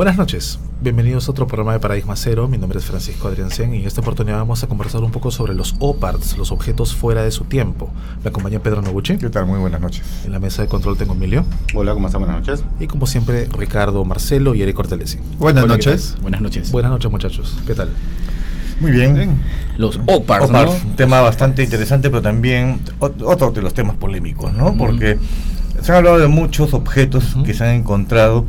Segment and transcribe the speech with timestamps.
[0.00, 2.48] Buenas noches, bienvenidos a otro programa de Paradigma Cero.
[2.48, 5.30] Mi nombre es Francisco Adrián Sen y en esta oportunidad vamos a conversar un poco
[5.30, 7.90] sobre los OPARTs, los objetos fuera de su tiempo.
[8.24, 9.18] Me acompaña Pedro Noguchi.
[9.18, 9.44] ¿Qué tal?
[9.44, 10.02] Muy buenas noches.
[10.24, 11.44] En la mesa de control tengo Emilio.
[11.74, 12.22] Hola, ¿cómo están?
[12.22, 12.64] Buenas noches.
[12.80, 15.18] Y como siempre, Ricardo, Marcelo y Eric Cortelesi.
[15.38, 16.16] Buenas noches.
[16.22, 16.72] Buenas noches.
[16.72, 17.58] Buenas noches, muchachos.
[17.66, 17.90] ¿Qué tal?
[18.80, 19.38] Muy bien.
[19.76, 24.74] Los OPARTs, OPARTs, un tema bastante interesante, pero también otro de los temas polémicos, ¿no?
[24.78, 25.18] Porque
[25.82, 28.46] se han hablado de muchos objetos que se han encontrado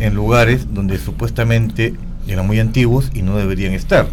[0.00, 1.94] en lugares donde supuestamente
[2.26, 4.08] eran muy antiguos y no deberían estar.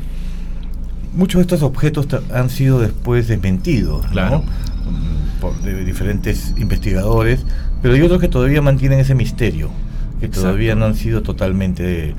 [1.16, 4.40] Muchos de estos objetos han sido después desmentidos, claro.
[4.40, 7.44] Mm, por diferentes investigadores,
[7.82, 9.72] pero hay otros que todavía mantienen ese misterio
[10.20, 12.16] que todavía no han sido totalmente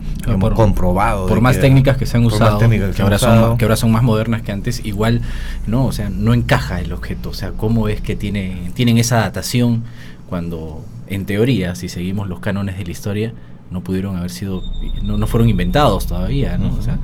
[0.54, 1.28] comprobados.
[1.28, 4.42] Por más técnicas que se han usado, que, ahora Son, que ahora son más modernas
[4.42, 5.22] que antes, igual
[5.66, 7.30] no, o sea, no encaja el objeto.
[7.30, 9.82] O sea, ¿cómo es que tiene, tienen esa datación
[10.28, 13.32] cuando, en teoría, si seguimos los cánones de la historia,
[13.70, 14.62] no pudieron haber sido,
[15.02, 16.74] no, no fueron inventados todavía, ¿no?
[16.74, 16.98] O sea,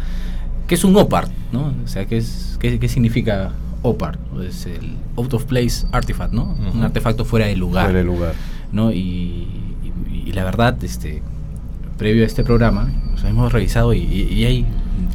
[0.67, 1.73] ¿qué es un OPART, no?
[1.85, 4.19] O sea, ¿qué, es, qué, significa OPART?
[4.43, 6.57] Es el Out of Place Artifact, ¿no?
[6.75, 7.85] Un artefacto fuera de lugar.
[7.85, 8.35] Fuera de lugar.
[8.75, 8.93] ¿no?
[8.93, 9.47] Y,
[10.27, 11.23] y, la verdad, este
[11.97, 12.93] previo a este programa,
[13.25, 14.67] hemos revisado y, hay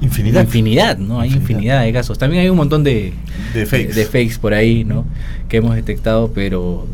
[0.02, 0.44] infinidad.
[0.44, 1.20] Infinidad, ¿no?
[1.20, 1.84] Hay infinidad.
[1.84, 2.18] de casos.
[2.18, 3.14] También hay un montón de,
[3.54, 3.94] de fakes.
[3.94, 5.06] De, fakes por ahí, ¿no?
[5.50, 6.88] Que hemos detectado, pero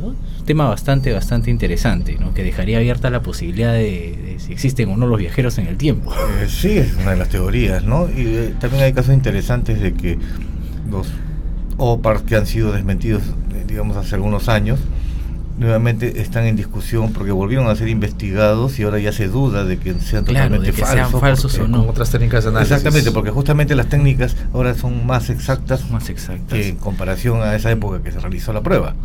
[0.46, 2.34] tema bastante, bastante interesante, ¿no?
[2.34, 6.14] que dejaría abierta la posibilidad de, si existen o no los viajeros en el tiempo.
[6.14, 8.08] Eh, sí, es una de las teorías, ¿no?
[8.10, 10.18] Y eh, también hay casos interesantes de que
[10.90, 11.08] los
[11.78, 13.24] OPARs que han sido desmentidos,
[13.54, 14.80] eh, digamos, hace algunos años,
[15.58, 19.78] nuevamente están en discusión porque volvieron a ser investigados y ahora ya se duda de
[19.78, 21.58] que sean totalmente falsos.
[21.60, 21.80] o no.
[21.80, 22.72] Con otras técnicas de análisis.
[22.72, 26.60] Exactamente, porque justamente las técnicas ahora son más exactas, más exactas.
[26.60, 28.96] que en comparación a esa época que se realizó la prueba.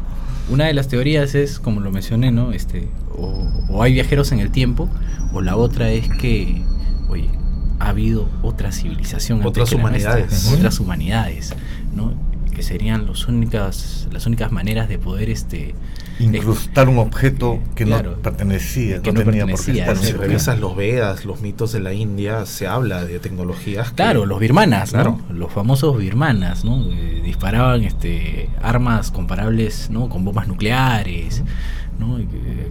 [0.50, 2.52] Una de las teorías es, como lo mencioné, ¿no?
[2.52, 4.88] Este, o, hay viajeros en el tiempo,
[5.32, 6.62] o la otra es que,
[7.08, 7.30] oye,
[7.78, 11.54] ha habido otra civilización, otras humanidades, otras humanidades,
[11.94, 12.14] ¿no?
[12.52, 15.74] Que serían los únicas, las únicas maneras de poder, este,
[16.20, 19.96] incrustar un objeto que no pertenecía, que no, tenía por qué estar.
[19.96, 23.92] Si revisas los Vedas, los mitos de la India, se habla de tecnologías.
[23.92, 25.20] Claro, los birmanas, ¿no?
[25.30, 26.84] los famosos birmanas, ¿no?
[27.24, 30.08] disparaban este, armas comparables ¿no?
[30.08, 31.42] con bombas nucleares.
[32.00, 32.18] ¿No?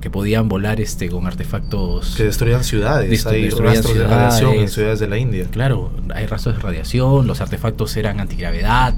[0.02, 3.26] Que, podían volar este con artefactos que destruían ciudades.
[3.28, 5.46] Hay rastros de radiación en ciudades de la India.
[5.52, 8.96] Claro hay rastros de radiación los artefactos eran antigravedad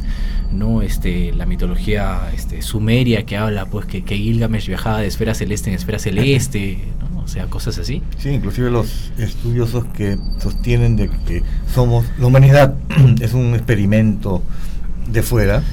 [0.53, 5.34] no este la mitología este sumeria que habla pues que, que Gilgamesh viajaba de esfera
[5.34, 6.80] celeste en esfera celeste
[7.24, 8.02] o sea cosas así.
[8.18, 11.44] Sí inclusive los estudiosos que sostienen de que
[11.74, 12.75] somos la humanidad
[13.22, 14.41] es un experimento
[15.12, 15.64] de fuera,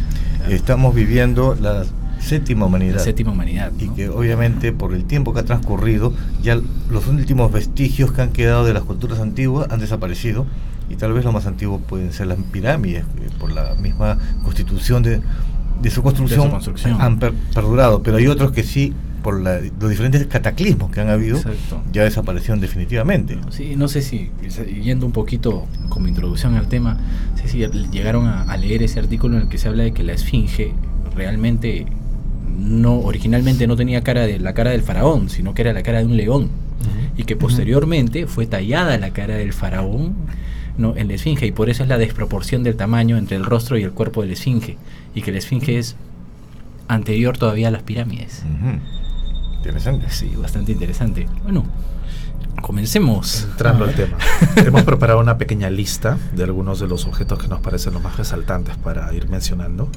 [0.49, 1.85] estamos viviendo la
[2.29, 2.99] séptima humanidad.
[2.99, 3.73] séptima humanidad.
[3.79, 6.13] Y que obviamente por el tiempo que ha transcurrido,
[6.43, 10.47] ya los últimos vestigios que han quedado de las culturas antiguas han desaparecido.
[10.91, 13.05] Y tal vez lo más antiguo pueden ser las pirámides,
[13.39, 15.21] por la misma constitución de,
[15.83, 16.51] de su construcción,
[16.99, 18.03] han perdurado.
[18.03, 21.41] Pero hay otros que sí por los diferentes cataclismos que han habido,
[21.93, 23.39] ya desaparecieron definitivamente.
[23.51, 24.31] Sí, no sé si,
[24.83, 26.99] yendo un poquito como introducción al tema,
[27.35, 27.59] sé si
[27.91, 30.73] llegaron a, leer ese artículo en el que se habla de que la esfinge
[31.15, 31.87] realmente
[32.59, 36.01] no originalmente no tenía cara de la cara del faraón, sino que era la cara
[36.01, 36.51] de un león
[37.17, 40.15] y que posteriormente fue tallada la cara del faraón
[40.77, 43.77] no, en la esfinge y por eso es la desproporción del tamaño entre el rostro
[43.79, 44.77] y el cuerpo de la esfinge
[45.15, 45.97] y que la esfinge es
[46.87, 48.45] anterior todavía a las pirámides.
[49.57, 50.07] Interesante.
[50.11, 51.29] Sí, bastante interesante.
[51.43, 51.65] Bueno,
[52.63, 53.49] comencemos.
[53.51, 54.17] Entrando al tema.
[54.57, 58.17] Hemos preparado una pequeña lista de algunos de los objetos que nos parecen los más
[58.17, 59.91] resaltantes para ir mencionando.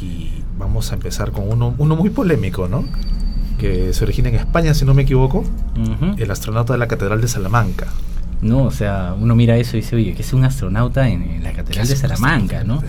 [0.00, 2.84] Y vamos a empezar con uno, uno muy polémico, ¿no?
[3.58, 5.44] Que se origina en España, si no me equivoco.
[6.18, 7.88] El astronauta de la Catedral de Salamanca.
[8.42, 11.52] No, o sea, uno mira eso y dice, oye, que es un astronauta en, la
[11.52, 12.82] Catedral de Salamanca, ¿no?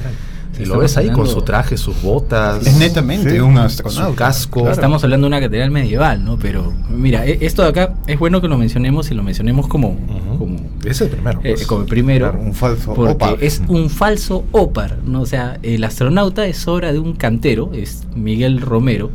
[0.62, 2.66] Y lo ves ahí con su traje, sus botas.
[2.66, 4.10] Es netamente un astronauta.
[4.10, 4.70] Su casco.
[4.70, 6.38] Estamos hablando de una catedral medieval, ¿no?
[6.38, 9.98] Pero mira, e-, esto de acá es bueno que lo mencionemos y lo mencionemos como.
[10.38, 11.40] como es el primero.
[11.44, 11.68] Eh, pues.
[11.68, 12.36] como el primero.
[12.40, 15.22] un falso porque Es un falso ópar, ¿no?
[15.22, 19.12] O sea, el astronauta es obra de un cantero, es Miguel Romero,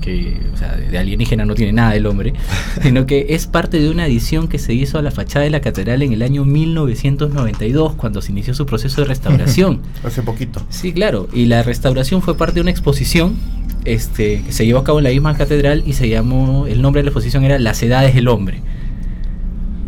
[0.00, 2.32] que o sea, de alienígena no tiene nada el hombre,
[2.82, 5.60] sino que es parte de una edición que se hizo a la fachada de la
[5.60, 9.80] catedral en el año 1992, cuando se inició su proceso de restauración.
[10.04, 10.62] Hace poquito.
[10.70, 13.36] Sí, claro, y la restauración fue parte de una exposición
[13.84, 17.00] este, que se llevó a cabo en la misma catedral y se llamó, el nombre
[17.00, 18.60] de la exposición era Las Edades del Hombre.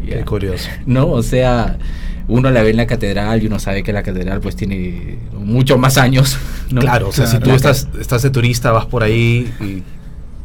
[0.06, 0.68] Qué curioso.
[0.86, 1.08] ¿No?
[1.08, 1.78] O sea,
[2.28, 5.78] uno la ve en la catedral y uno sabe que la catedral pues tiene muchos
[5.78, 6.38] más años.
[6.70, 9.82] Claro, o sea, si tú estás, estás de turista, vas por ahí y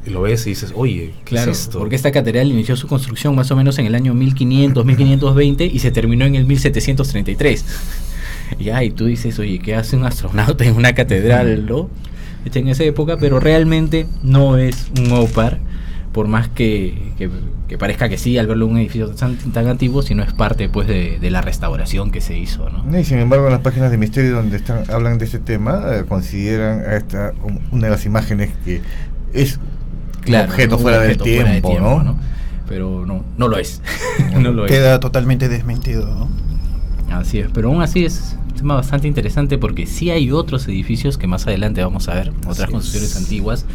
[0.09, 1.80] lo ves y dices, oye, ¿qué Claro, es esto?
[1.80, 5.80] porque esta catedral inició su construcción más o menos en el año 1500, 1520 y
[5.80, 7.65] se terminó en el 1733.
[8.59, 11.89] Ya, y tú dices, oye, ¿qué hace un astronauta en una catedral, no?
[12.45, 15.59] En esa época, pero realmente no es un OPAR,
[16.13, 17.30] por más que, que-
[17.68, 20.69] que parezca que sí al verlo en un edificio tan, tan antiguo, sino es parte
[20.69, 22.98] pues de, de la restauración que se hizo, ¿no?
[22.98, 26.06] Y sin embargo, en las páginas de misterio donde están hablan de este tema, eh,
[26.07, 27.33] consideran a esta
[27.71, 28.80] una de las imágenes que
[29.33, 29.60] es
[30.27, 32.18] un objeto fuera, objeto del fuera de tiempo, ¿no?
[32.68, 33.81] Pero no, no lo es.
[34.38, 34.71] no lo es.
[34.71, 36.29] Queda totalmente desmentido, ¿no?
[37.15, 41.18] Así es, pero aún así es un tema bastante interesante porque sí hay otros edificios
[41.18, 43.18] que más adelante vamos a ver, otras Así construcciones es.
[43.18, 43.65] antiguas,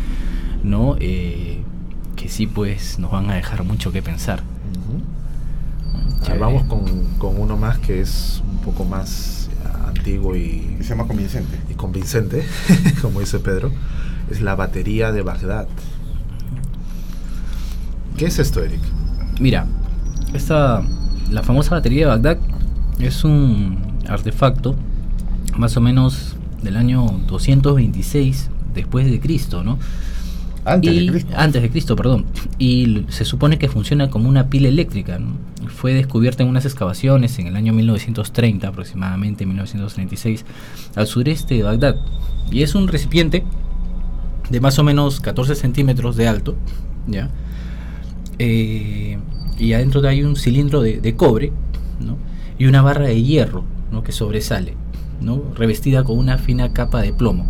[0.62, 0.96] ¿no?
[1.00, 1.62] Eh,
[2.16, 4.42] que sí pues nos van a dejar mucho que pensar.
[6.22, 6.38] Chévere.
[6.38, 6.84] vamos con,
[7.18, 9.42] con uno más que es un poco más
[9.86, 11.58] antiguo y, Que sea más convincente.
[11.70, 12.44] y convincente,
[13.02, 13.70] como dice Pedro.
[14.30, 15.68] Es la batería de Bagdad.
[18.16, 18.80] ¿Qué es esto, Eric?
[19.40, 19.66] Mira,
[20.34, 20.82] esta,
[21.30, 22.38] la famosa batería de Bagdad
[22.98, 23.78] es un
[24.08, 24.76] artefacto
[25.56, 29.78] más o menos del año 226 después de Cristo, ¿no?
[30.64, 31.32] Antes Y- de Cristo.
[31.36, 32.26] Antes de Cristo, perdón.
[32.58, 35.18] Y se supone que funciona como una pila eléctrica.
[35.18, 35.32] ¿no?
[35.68, 40.44] Fue descubierta en unas excavaciones en el año 1930, aproximadamente 1936,
[40.94, 41.96] al sureste de Bagdad.
[42.50, 43.44] Y es un recipiente
[44.50, 46.54] de más o menos 14 centímetros de alto,
[47.08, 47.28] ¿ya?
[48.44, 49.18] Eh,
[49.56, 51.52] y adentro de hay un cilindro de, de cobre,
[52.00, 52.18] ¿no?
[52.58, 54.02] Y una barra de hierro, ¿no?
[54.02, 54.74] Que sobresale,
[55.20, 55.40] ¿no?
[55.54, 57.46] Revestida con una fina capa de plomo.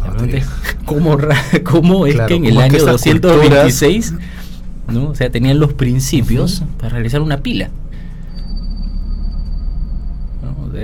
[0.00, 0.46] La pregunta es,
[0.86, 4.14] ¿cómo, es Claro, que en el ¿cómo es que año estas 226,
[4.88, 5.10] ¿no?
[5.10, 7.68] O sea, tenían los principios para realizar una pila?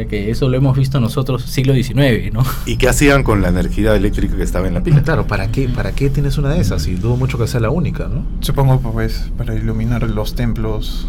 [0.09, 2.43] Que eso lo hemos visto nosotros siglo XIX, ¿no?
[2.67, 5.03] ¿Y qué hacían con la energía eléctrica que estaba en la pila?
[5.03, 6.87] Claro, ¿para qué, ¿para qué tienes una de esas?
[6.87, 8.25] Y dudo mucho que sea la única, ¿no?
[8.41, 11.07] Supongo, pues, para iluminar los templos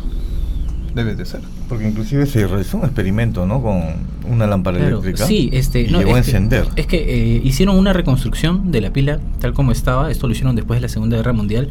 [0.96, 1.42] debe de ser.
[1.70, 3.62] Porque inclusive se realizó un experimento, ¿no?
[3.62, 3.82] Con
[4.30, 5.28] una lámpara Claro, eléctrica.
[5.28, 6.68] Sí, este, y no, llegó a es que- encender.
[6.76, 6.98] es que
[7.38, 10.10] eh, hicieron una reconstrucción de la pila tal como estaba.
[10.10, 11.70] Esto lo hicieron después de la Segunda Guerra Mundial.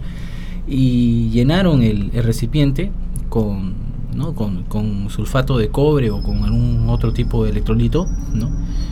[0.69, 2.91] Y llenaron el, el recipiente
[3.29, 3.75] con,
[4.17, 4.35] ¿no?
[4.35, 8.07] con, con sulfato de cobre o con algún otro tipo de electrolito.
[8.33, 8.51] ¿no?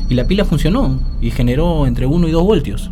[0.09, 2.91] Y la pila funcionó y generó entre 1 y 2 voltios.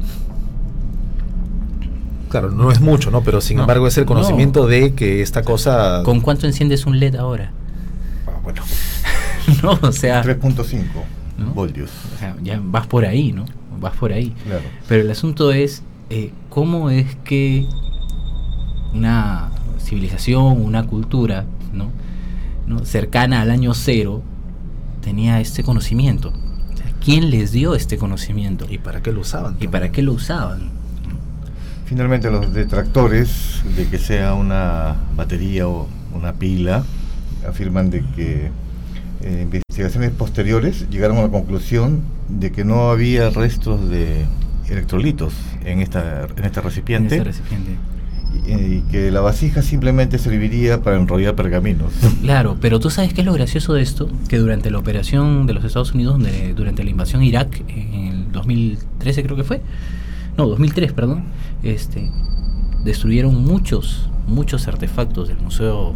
[2.29, 3.21] Claro, no es mucho, ¿no?
[3.23, 4.09] Pero sin No, embargo es el no.
[4.09, 6.03] conocimiento de que esta cosa...
[6.03, 7.53] ¿Con cuánto enciendes un LED ahora?
[8.27, 8.63] Ah, bueno,
[9.63, 10.83] no, o sea, 3.5
[11.37, 11.53] ¿No?
[11.53, 11.91] voltios.
[12.15, 13.45] o sea, ya vas por ahí, ¿no?
[13.81, 14.35] Vas por ahí.
[14.47, 14.63] Claro.
[14.89, 17.67] Pero el asunto es eh, cómo es que
[18.95, 21.89] una civilización, una cultura, ¿no?
[22.67, 22.85] ¿No?
[22.85, 24.23] cercana al año cero,
[25.03, 26.33] tenía este conocimiento.
[26.73, 28.67] O sea, ¿Quién les dio este conocimiento?
[28.69, 29.57] ¿Y para qué lo usaban?
[29.61, 30.71] ¿Y para qué lo usaban?
[31.87, 36.85] Finalmente los detractores de que sea una batería o una pila
[37.47, 38.51] afirman de que
[39.21, 44.25] eh, investigaciones posteriores llegaron a la conclusión de que no había restos de
[44.69, 47.77] electrolitos en esta en este En recipiente recipiente.
[48.47, 51.93] Y, y que la vasija simplemente serviría para enrollar pergaminos.
[52.23, 55.55] Claro, pero tú sabes qué es lo gracioso de esto, que durante la operación de
[55.55, 59.61] los Estados Unidos, donde- durante la invasión a Irak, en el 2013 creo que fue,
[60.37, 61.25] no, 2003, perdón,
[61.63, 62.11] este,
[62.85, 65.95] destruyeron muchos, muchos artefactos del museo,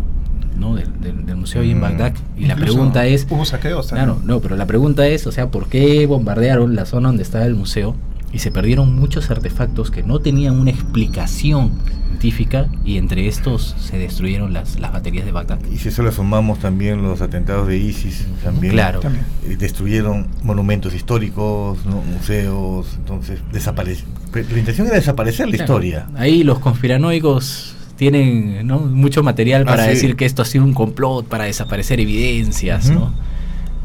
[0.58, 0.74] ¿no?
[0.74, 1.82] Del, del- del museo ahí en Mm.
[1.82, 2.12] Bagdad.
[2.38, 4.06] Y la pregunta es, Hubo saqueos también.
[4.06, 7.44] claro, no, pero la pregunta es, o sea, ¿por qué bombardearon la zona donde estaba
[7.46, 7.94] el museo
[8.32, 11.72] y se perdieron muchos artefactos que no tenían una explicación
[12.20, 15.58] científica y entre estos se destruyeron las, las baterías de Bagdad?
[15.72, 19.00] Y si eso le sumamos también los atentados de ISIS, también Claro.
[19.00, 19.24] También.
[19.48, 22.00] eh, destruyeron monumentos históricos, ¿no?
[22.02, 24.04] museos, entonces desaparece.
[24.34, 26.06] La intención era desaparecer la Claro, historia.
[26.16, 28.78] Ahí los conspiranoicos tienen ¿no?
[28.80, 29.90] mucho material Ah, para sí.
[29.90, 32.90] decir que esto ha sido un complot para desaparecer evidencias.
[32.90, 33.12] ¿no?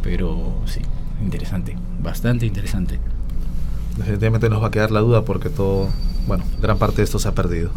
[0.04, 0.82] Pero sí,
[1.24, 3.00] interesante, bastante interesante.
[3.98, 5.90] Definitivamente nos va a quedar la duda porque todo,
[6.28, 7.70] bueno, gran parte de esto se ha perdido.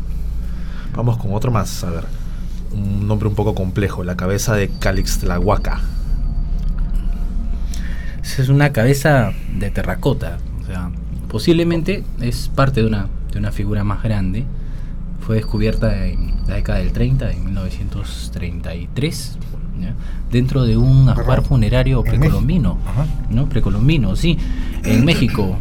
[0.97, 2.05] Vamos con otro más, a ver.
[2.73, 5.81] Un nombre un poco complejo, la cabeza de Calixtlahuaca.
[8.23, 10.91] Esa es una cabeza de terracota, o sea,
[11.29, 14.45] posiblemente es parte de una, de una figura más grande.
[15.21, 19.39] Fue descubierta en la década del 30, en 1933,
[19.81, 19.95] ¿ya?
[20.31, 22.79] dentro de un ajuar funerario precolombino.
[23.31, 23.49] ¿no?
[23.49, 24.39] Precolombino, sí,
[24.85, 25.57] en México.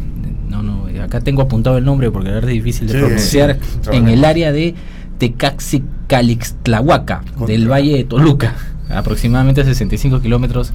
[0.48, 3.58] No, no, acá tengo apuntado el nombre porque es difícil de Sí, pronunciar.
[3.82, 4.74] sí, en el área de
[5.18, 8.54] Tecaxicalixtlahuaca, del Valle de Toluca,
[8.88, 10.72] aproximadamente a 65 kilómetros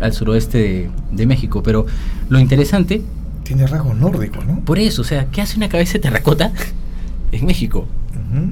[0.00, 1.62] al suroeste de, de México.
[1.62, 1.86] Pero
[2.28, 3.02] lo interesante,
[3.44, 4.60] Tiene rasgos nórdicos, ¿no?
[4.60, 6.52] por eso, o sea, ¿qué hace una cabeza de terracota
[7.32, 7.86] en México.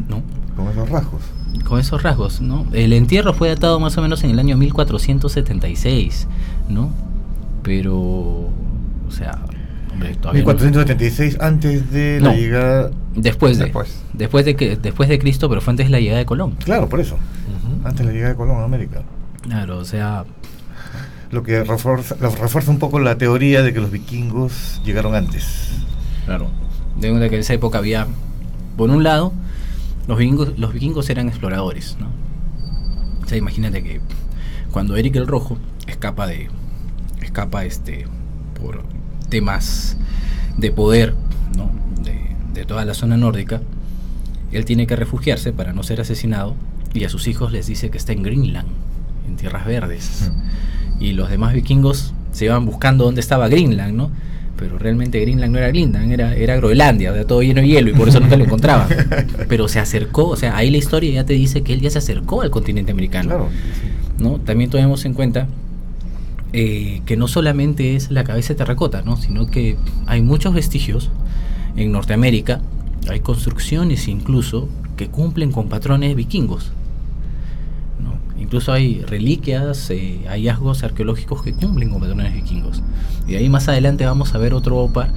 [0.08, 0.22] ¿no?
[0.56, 1.22] Con esos rasgos.
[1.64, 2.66] Con esos rasgos, ¿no?
[2.72, 6.26] El entierro fue datado más o menos en el año 1476,
[6.68, 6.90] ¿no?
[7.62, 9.38] Pero, o sea,
[9.92, 12.90] hombre, todavía no- 1476 antes de la llegada.
[13.14, 14.02] después de, Después.
[14.12, 16.56] después de que, después de Cristo, pero fue antes de la llegada de Colón.
[16.64, 17.16] Claro, por eso.
[17.84, 19.02] Antes de la llegada de Colón a América.
[19.42, 20.24] Claro, o sea,
[21.30, 25.70] Lo que refuerza, lo refuerza un poco la teoría de que los vikingos llegaron antes.
[26.26, 26.50] Claro.
[26.98, 28.06] De que en esa época había,
[28.76, 29.32] por un lado,
[30.08, 32.08] los vikingos, los vikingos eran exploradores, ¿no?
[33.22, 34.00] O sea, imagínate que
[34.72, 35.56] cuando Eric el Rojo
[35.86, 36.48] escapa de,
[37.22, 38.06] escapa este,
[38.60, 38.82] por
[39.30, 39.96] temas
[40.58, 41.14] de poder,
[41.56, 41.70] ¿no?
[42.02, 43.62] De, de toda la zona nórdica,
[44.52, 46.54] él tiene que refugiarse para no ser asesinado
[46.92, 48.68] y a sus hijos les dice que está en Greenland,
[49.28, 50.30] en tierras verdes.
[50.98, 54.10] Y los demás vikingos se iban buscando dónde estaba Greenland, ¿no?
[54.56, 57.90] Pero realmente Greenland no era Greenland, era, era Groenlandia, o sea, todo lleno de hielo
[57.90, 58.88] y por eso nunca lo encontraban.
[59.48, 61.98] Pero se acercó, o sea, ahí la historia ya te dice que él ya se
[61.98, 63.28] acercó al continente americano.
[63.28, 63.48] Claro.
[64.18, 64.38] ¿no?
[64.38, 65.48] También tomemos en cuenta
[66.52, 69.16] eh, que no solamente es la cabeza de terracota, ¿no?
[69.16, 69.76] sino que
[70.06, 71.10] hay muchos vestigios
[71.76, 72.60] en Norteamérica,
[73.08, 76.72] hay construcciones incluso que cumplen con patrones vikingos.
[78.38, 82.82] Incluso hay reliquias, eh, hallazgos arqueológicos que cumplen con patrones vikingos.
[83.28, 85.08] Y ahí más adelante vamos a ver otro OPA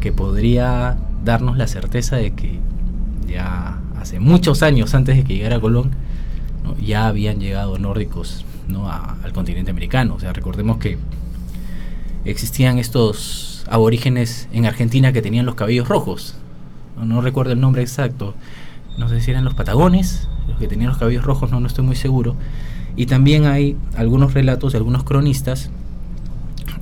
[0.00, 2.58] que podría darnos la certeza de que
[3.28, 5.90] ya hace muchos años antes de que llegara Colón,
[6.82, 8.44] ya habían llegado nórdicos
[8.76, 10.14] al continente americano.
[10.14, 10.98] O sea, recordemos que
[12.24, 16.36] existían estos aborígenes en Argentina que tenían los cabellos rojos.
[17.02, 18.34] No, recuerdo el nombre exacto.
[18.98, 21.84] No sé si eran los patagones, los que tenían los cabellos rojos, no, no estoy
[21.84, 22.36] muy seguro.
[22.96, 25.70] Y también hay algunos relatos de algunos cronistas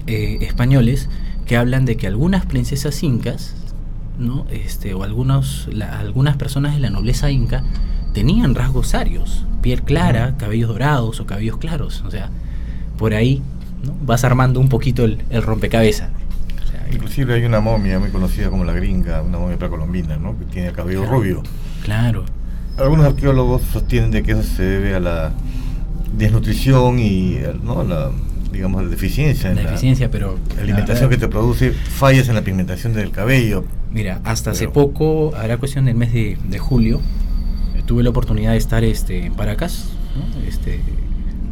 [0.06, 1.08] eh, españoles
[1.46, 3.54] que hablan de que algunas princesas incas,
[4.18, 4.46] ¿no?
[4.50, 7.62] este, o algunas personas de la nobleza inca
[8.12, 12.02] tenían rasgos arios, piel clara, cabellos dorados o cabellos claros.
[12.06, 12.30] O sea,
[12.96, 13.42] por ahí
[13.84, 13.94] ¿no?
[14.02, 16.10] vas armando un poquito el, el rompecabezas.
[16.64, 20.38] O sea, Inclusive hay una momia muy conocida como la gringa, una momia precolombina, ¿no?
[20.38, 21.16] Que tiene el cabello Claro.
[21.16, 21.42] rubio.
[21.82, 22.24] claro,
[22.76, 25.32] Algunos arqueólogos sostienen de que eso se debe a la
[26.16, 27.82] desnutrición y ¿no?
[27.84, 28.10] la
[28.52, 30.38] digamos la deficiencia en la la deficiencia, pero...
[30.56, 33.64] la alimentación verdad- que te produce fallas en la pigmentación del cabello.
[33.92, 37.00] Mira, hasta hace Pero- poco, hará cuestión del mes de, de julio,
[37.88, 40.46] tuve la oportunidad de estar este, en Paracas, ¿no?
[40.46, 40.80] este,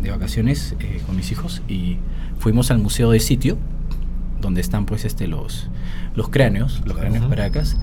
[0.02, 1.96] de vacaciones eh, con mis hijos y
[2.38, 3.56] fuimos al museo de sitio,
[4.42, 5.70] donde están pues este, los,
[6.14, 7.30] los cráneos, los cráneos Ujú.
[7.30, 7.78] Paracas,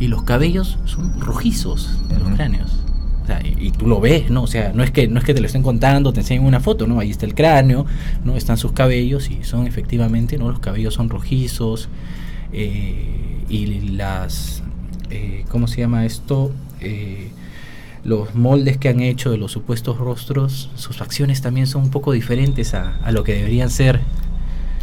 [0.00, 2.72] y los cabellos son rojizos de los cráneos.
[3.22, 4.42] O sea, y, y tú lo ves, ¿no?
[4.42, 6.58] O sea, no es que no es que te lo estén contando, te enseñen una
[6.58, 6.98] foto, ¿no?
[6.98, 7.86] Ahí está el cráneo,
[8.24, 8.36] ¿no?
[8.36, 10.48] Están sus cabellos y son efectivamente, ¿no?
[10.50, 11.88] Los cabellos son rojizos
[12.52, 14.64] eh, y las,
[15.10, 16.50] eh, ¿cómo se llama esto?
[16.80, 17.30] Eh,
[18.04, 22.12] los moldes que han hecho de los supuestos rostros, sus facciones también son un poco
[22.12, 24.00] diferentes a, a lo que deberían ser.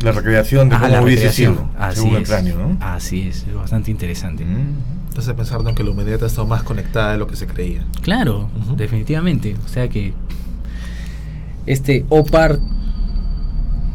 [0.01, 2.29] La recreación de Ajá, cómo la hubiese sido, Así según el es.
[2.29, 2.77] cráneo, ¿no?
[2.79, 4.45] Así es, es bastante interesante.
[4.45, 4.75] Mm.
[5.09, 7.83] Entonces pensando en que la humanidad ha estado más conectada de lo que se creía.
[8.01, 8.77] Claro, Ujú.
[8.77, 9.57] definitivamente.
[9.65, 10.13] O sea que
[11.65, 12.59] este OPAR,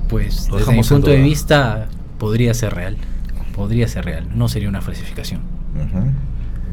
[0.09, 1.89] pues Lo desde mi punto de vista,
[2.19, 2.97] podría ser real.
[3.55, 5.41] Podría ser real, no sería una falsificación.
[5.75, 6.11] Ujú.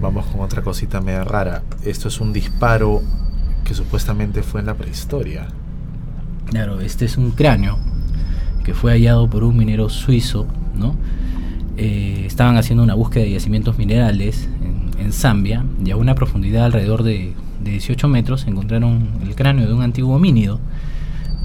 [0.01, 1.61] Vamos con otra cosita media rara.
[1.85, 3.03] Esto es un disparo
[3.63, 5.47] que supuestamente fue en la prehistoria.
[6.47, 7.77] Claro, este es un cráneo
[8.63, 10.95] que fue hallado por un minero suizo, ¿no?
[11.77, 14.49] Eh, estaban haciendo una búsqueda de yacimientos minerales
[14.97, 19.73] en, Zambia y a una profundidad alrededor de, de 18 metros encontraron el cráneo de
[19.73, 20.59] un antiguo homínido,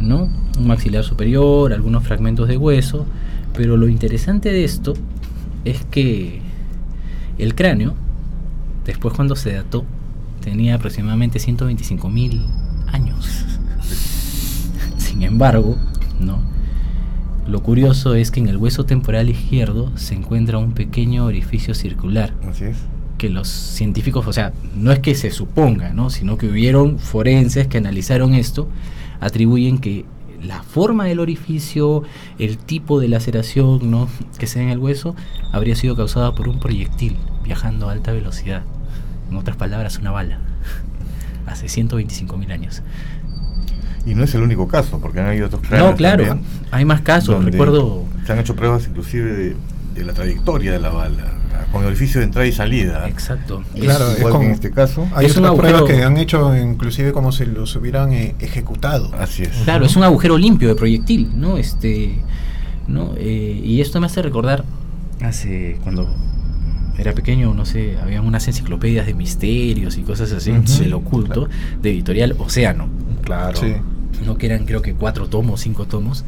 [0.00, 0.28] ¿no?
[0.58, 3.06] Un maxilar superior, algunos fragmentos de hueso,
[3.54, 4.94] pero lo interesante de esto
[5.64, 6.40] es que
[7.38, 7.94] el cráneo,
[8.86, 9.84] después cuando se dató,
[10.40, 12.46] tenía aproximadamente 125 mil
[12.86, 13.44] años.
[14.98, 15.76] Sin embargo,
[16.20, 16.40] ¿no?
[17.46, 22.34] Lo curioso es que en el hueso temporal izquierdo se encuentra un pequeño orificio circular
[22.48, 22.76] Así es.
[23.18, 26.10] que los científicos, o sea, no es que se suponga, ¿no?
[26.10, 28.68] sino que hubieron forenses que analizaron esto,
[29.20, 30.04] atribuyen que
[30.42, 32.02] la forma del orificio,
[32.40, 34.08] el tipo de laceración ¿no?
[34.38, 35.14] que se da en el hueso,
[35.52, 38.64] habría sido causada por un proyectil viajando a alta velocidad.
[39.30, 40.38] En otras palabras, una bala.
[41.46, 42.82] Hace 125 mil años.
[44.04, 46.84] Y no es el único caso, porque han habido otros cráneos No, claro, también, hay
[46.84, 47.44] más casos.
[47.44, 49.56] Recuerdo Se han hecho pruebas inclusive de,
[49.94, 51.24] de la trayectoria de la bala,
[51.72, 53.08] con el orificio de entrada y salida.
[53.08, 53.64] Exacto.
[53.74, 55.08] Claro, es igual que como- en este caso.
[55.14, 59.10] Hay Es otras pruebas que han hecho inclusive como si los hubieran eh, ejecutado.
[59.18, 59.50] Así es.
[59.64, 61.56] Claro, es un agujero limpio de proyectil, ¿no?
[61.58, 62.16] Este,
[62.86, 63.14] ¿no?
[63.16, 64.64] Eh, y esto me hace recordar
[65.20, 66.08] hace cuando
[66.98, 70.82] era pequeño, no sé, había unas enciclopedias de misterios y cosas así, Ujú.
[70.82, 71.48] del oculto,
[71.82, 72.88] de editorial Océano.
[73.22, 73.56] Claro.
[73.58, 73.74] Sí.
[74.24, 74.38] ¿no?
[74.38, 76.24] que eran creo que cuatro tomos, cinco tomos,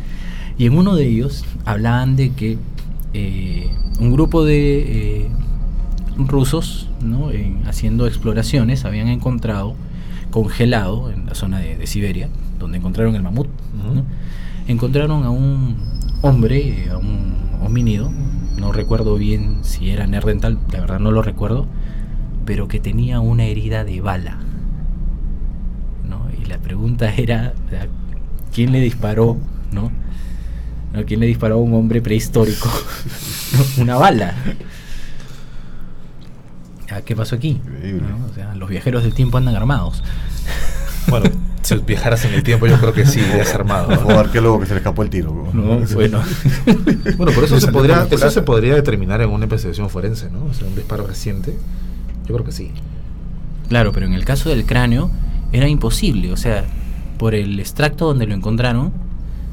[0.58, 2.58] y en uno de ellos hablaban de que
[3.14, 5.28] eh, un grupo de eh,
[6.18, 7.30] rusos, ¿no?
[7.30, 9.74] En- haciendo exploraciones, habían encontrado
[10.30, 13.46] congelado en la zona de, de Siberia, donde encontraron el mamut,
[13.82, 13.94] Ujú.
[13.94, 14.04] ¿no?
[14.66, 15.76] encontraron a un
[16.22, 18.10] hombre, eh, a un homínido,
[18.58, 21.66] no recuerdo bien si era Nerdental, la verdad no lo recuerdo,
[22.44, 24.38] pero que tenía una herida de bala.
[26.08, 26.26] ¿no?
[26.40, 27.54] Y la pregunta era,
[28.54, 29.38] ¿quién le disparó?
[29.72, 29.90] ¿no?
[30.92, 31.04] ¿No?
[31.04, 32.70] ¿Quién le disparó a un hombre prehistórico
[33.78, 34.34] una bala?
[36.90, 37.60] Ah, ¿Qué pasó aquí?
[37.62, 38.08] Increíble.
[38.08, 38.26] ¿No?
[38.26, 40.02] O sea, los viajeros del tiempo andan armados.
[41.08, 41.30] Bueno,
[41.62, 43.88] si viajaras en el tiempo, yo creo que sí, irías armado.
[43.94, 44.06] ¿no?
[44.14, 45.48] O arqueólogo que se le escapó el tiro.
[45.52, 46.20] No, bueno.
[47.16, 50.44] Bueno, por eso se podría, eso se podría determinar en una investigación forense, ¿no?
[50.44, 51.56] O sea, un disparo reciente.
[52.26, 52.70] Yo creo que sí.
[53.68, 55.10] Claro, pero en el caso del cráneo
[55.52, 56.64] era imposible, o sea,
[57.18, 58.92] por el extracto donde lo encontraron,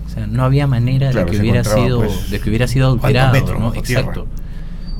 [0.06, 2.98] o sea, no había manera Claro, de que hubiera sido pues, de que hubiera sido
[3.00, 3.74] ¿cuántos adulterado, metros ¿no?
[3.80, 4.28] Exacto.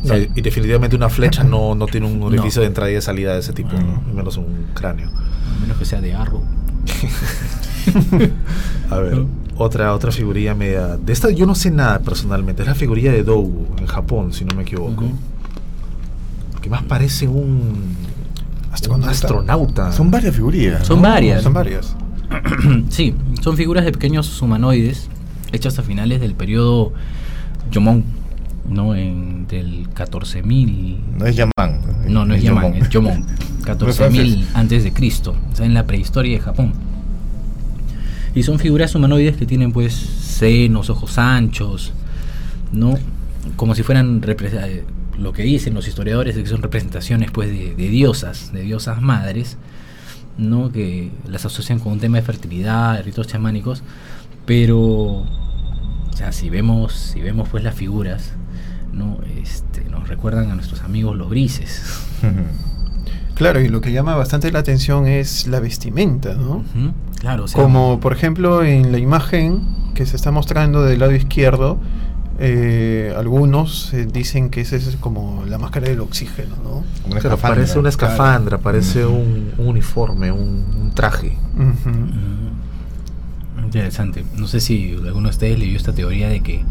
[0.04, 2.26] O sea, y definitivamente una flecha no, no tiene un No.
[2.28, 4.02] orificio de entrada y de salida de ese tipo, No.
[4.08, 4.14] ¿no?
[4.14, 5.10] menos un cráneo.
[5.56, 6.42] A menos que sea de árbol.
[8.90, 9.28] A ver, No.
[9.58, 10.98] otra, otra figurilla media.
[10.98, 12.64] De esta yo no sé nada personalmente.
[12.64, 15.06] Es la figurilla de Dogu en Japón, si no me equivoco.
[15.06, 15.16] Ujú.
[16.62, 17.96] Que más parece un, un
[18.72, 19.12] Astronauta.
[19.12, 19.92] astronauta.
[19.92, 20.86] Son varias figurillas.
[20.88, 21.08] Son ¿no?
[21.10, 21.44] varias.
[21.44, 21.96] Son varias.
[22.90, 25.08] sí, son figuras de pequeños humanoides
[25.52, 26.92] hechas a finales del periodo
[27.72, 28.04] Yomon,
[28.70, 28.96] ¿no?
[28.96, 31.82] En, del 14.000 No es Yaman.
[32.08, 33.24] No, no es Yaman, es Yomon.
[33.64, 34.00] francés.
[34.00, 36.74] 14.000 antes de Cristo, o sea, en la prehistoria de Japón.
[38.34, 41.94] Y son figuras humanoides que tienen pues senos, ojos anchos,
[42.72, 42.96] ¿no?
[43.56, 44.84] Como si fueran eh,
[45.18, 49.02] lo que dicen los historiadores es que son representaciones pues de, de diosas, de diosas
[49.02, 49.58] madres,
[50.38, 50.72] ¿no?
[50.72, 53.84] Que las asocian con un tema de fertilidad, de ritos chamánicos,
[54.46, 55.26] pero
[56.16, 58.34] o sea, si vemos, si vemos pues las figuras,
[58.96, 59.20] ¿no?
[59.42, 61.84] Este, nos recuerdan a nuestros amigos los grises.
[63.36, 66.64] Claro, y lo que llama bastante la atención es la vestimenta, ¿no?
[67.20, 69.62] Claro, o sea, Como por ejemplo en la imagen
[69.94, 71.78] que se está mostrando del lado izquierdo,
[72.40, 76.70] eh, algunos eh, dicen que esa es como la máscara del oxígeno, ¿no?
[76.70, 77.50] Como una Claro, escafandra.
[77.56, 81.38] parece una escafandra, parece un, un uniforme, un, un traje.
[83.64, 84.26] Interesante.
[84.38, 86.64] No sé si alguno de ustedes leyó esta teoría de que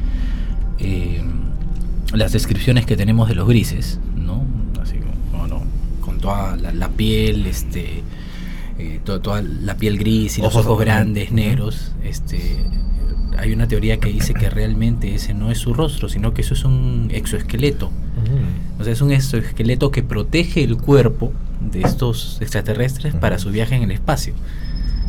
[0.79, 1.23] eh,
[2.13, 4.45] las descripciones que tenemos de los grises, ¿no?
[4.81, 5.63] Así como, bueno,
[6.01, 8.03] con toda la, la piel, este,
[8.79, 12.65] eh, to- toda la piel gris y los Ojos grandes, negros, este,
[13.39, 16.55] hay una teoría que dice que realmente ese no es su rostro, sino que eso
[16.55, 17.91] es un exoesqueleto.
[18.79, 21.33] O sea, es un exoesqueleto que protege el cuerpo
[21.73, 24.35] de estos extraterrestres para su viaje en el espacio.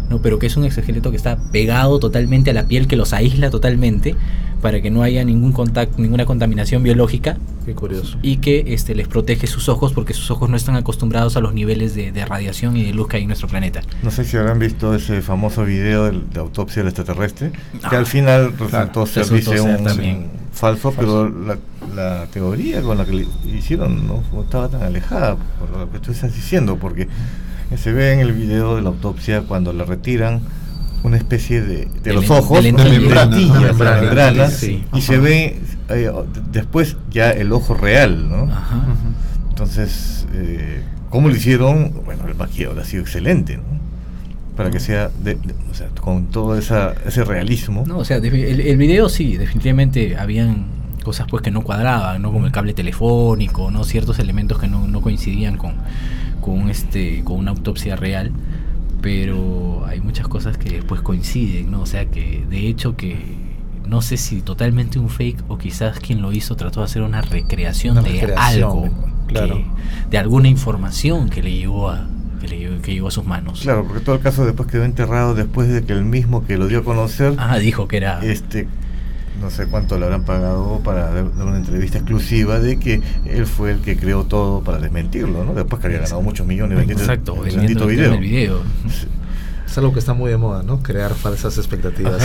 [0.10, 0.22] ¿No?
[0.22, 3.50] Pero que es un exoesqueleto que está pegado totalmente a la piel, que los aísla
[3.50, 4.16] totalmente
[4.62, 8.18] para que no haya ningún contacto, ninguna contaminación biológica Qué curioso.
[8.24, 11.54] y que este, les protege sus ojos porque sus ojos no están acostumbrados a los
[11.54, 13.82] niveles de, de radiación y de luz que hay en nuestro planeta.
[14.02, 18.06] No sé si habrán visto ese famoso video de autopsia del extraterrestre, que Ah, al
[18.08, 21.58] final resultó ser, resultó dice, ser un, también falso, pero la,
[21.96, 26.00] la teoría con la que le hicieron no no estaba tan alejada por lo que
[26.00, 27.08] tú estás diciendo, porque
[27.78, 30.42] se ve en el video de la autopsia cuando le retiran
[31.04, 34.84] una especie de, de los ojos, de Membrana, sí.
[34.94, 36.12] y se ve eh,
[36.52, 38.52] después ya el ojo real, ¿no?
[38.52, 38.86] Ajá.
[39.50, 41.94] Entonces, eh, ¿cómo lo hicieron?
[42.06, 43.64] Bueno, el maquillador ha sido excelente, ¿no?
[44.58, 47.84] Para que sea, de- de- o sea, con todo esa, ese realismo.
[47.86, 50.66] No, o sea, el video sí, definitivamente habían
[51.04, 52.32] cosas pues que no cuadraban, ¿no?
[52.32, 53.84] Como el cable telefónico, ¿no?
[53.84, 55.74] Ciertos elementos que no, no coincidían con,
[56.46, 58.32] con este, con una autopsia real.
[59.02, 61.82] Pero hay muchas cosas que después coinciden, ¿no?
[61.82, 63.18] O sea que de hecho que
[63.88, 67.22] no sé si totalmente un fake o quizás quien lo hizo trató de hacer una
[67.22, 68.90] recreación Una de recreación, algo,
[69.28, 69.58] claro.
[69.58, 69.66] que-
[70.10, 72.08] de alguna información que le llegó a
[72.42, 73.62] que le llegó, que llegó a sus manos.
[73.62, 76.68] Claro, porque todo el caso después quedó enterrado después de que el mismo que lo
[76.68, 78.68] dio a conocer, Ah, dijo que era este,
[79.40, 83.72] no sé cuánto le habrán pagado para dar una entrevista exclusiva de que él fue
[83.72, 85.54] el que creó todo para desmentirlo, ¿no?
[85.54, 88.20] Después que había ganado muchos millones vendiendo exacto, el vendiendo bendito el video.
[88.20, 88.62] video.
[88.90, 89.08] Sí.
[89.66, 90.82] Es algo que está muy de moda, ¿no?
[90.82, 92.24] Crear falsas expectativas.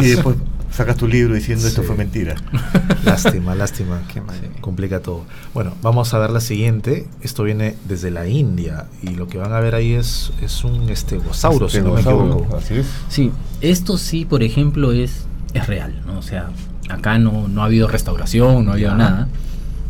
[0.00, 0.36] Y después
[0.70, 2.36] sacas tu libro diciendo esto fue mentira.
[3.04, 4.02] Lástima, lástima.
[4.12, 4.36] Qué mal.
[4.60, 5.24] Complica todo.
[5.54, 7.08] Bueno, vamos a ver la siguiente.
[7.22, 10.88] Esto viene desde la India y lo que van a ver ahí es, es un
[10.90, 12.56] estegosauro, si no me Estegosaurio, equivoco.
[12.58, 12.86] Así es.
[13.08, 16.18] Sí, esto sí, por ejemplo, es, es real, ¿no?
[16.18, 16.50] O sea,
[16.88, 19.28] acá no, no ha habido restauración, no ha habido nada,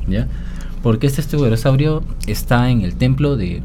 [0.08, 0.26] ¿ya?
[0.82, 3.62] Porque este estegosauro está en el templo de,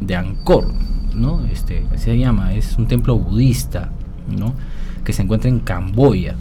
[0.00, 0.72] de Angkor,
[1.14, 1.44] ¿no?
[1.46, 3.90] Este, se llama, es un templo budista,
[4.28, 4.54] ¿no?
[5.04, 6.34] Que se encuentra en Camboya.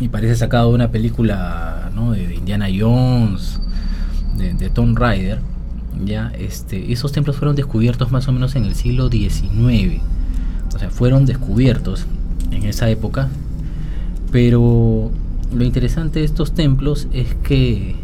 [0.00, 2.12] Y parece sacado de una película, ¿no?
[2.12, 3.60] De, de Indiana Jones,
[4.36, 5.40] de, de Tomb Raider.
[6.04, 10.02] Ya, este, esos templos fueron descubiertos más o menos en el siglo XIX.
[10.74, 12.06] O sea, fueron descubiertos
[12.50, 13.28] en esa época.
[14.36, 15.10] Pero
[15.50, 17.96] lo interesante de estos templos es que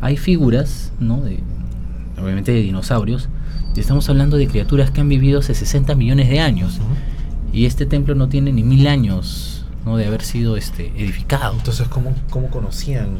[0.00, 1.20] hay figuras, ¿no?
[1.20, 1.40] De,
[2.18, 3.28] obviamente de dinosaurios.
[3.76, 6.80] Y estamos hablando de criaturas que han vivido hace 60 millones de años.
[7.52, 9.98] Y este templo no tiene ni mil años ¿no?
[9.98, 11.54] de haber sido este, edificado.
[11.58, 13.10] Entonces, ¿cómo, ¿cómo conocían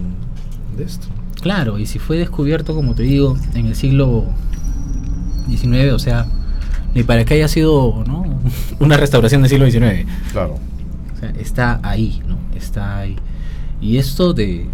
[0.78, 1.08] de esto?
[1.42, 4.24] Claro, y si fue descubierto, como te digo, en el siglo
[5.50, 6.26] XIX, o sea,
[6.94, 8.40] ni para que haya sido ¿no?
[8.80, 10.10] una restauración del siglo XIX.
[10.32, 10.58] Claro.
[11.32, 12.38] Sea, está ahí, ¿no?
[12.56, 13.16] Está ahí.
[13.80, 14.66] Y esto de,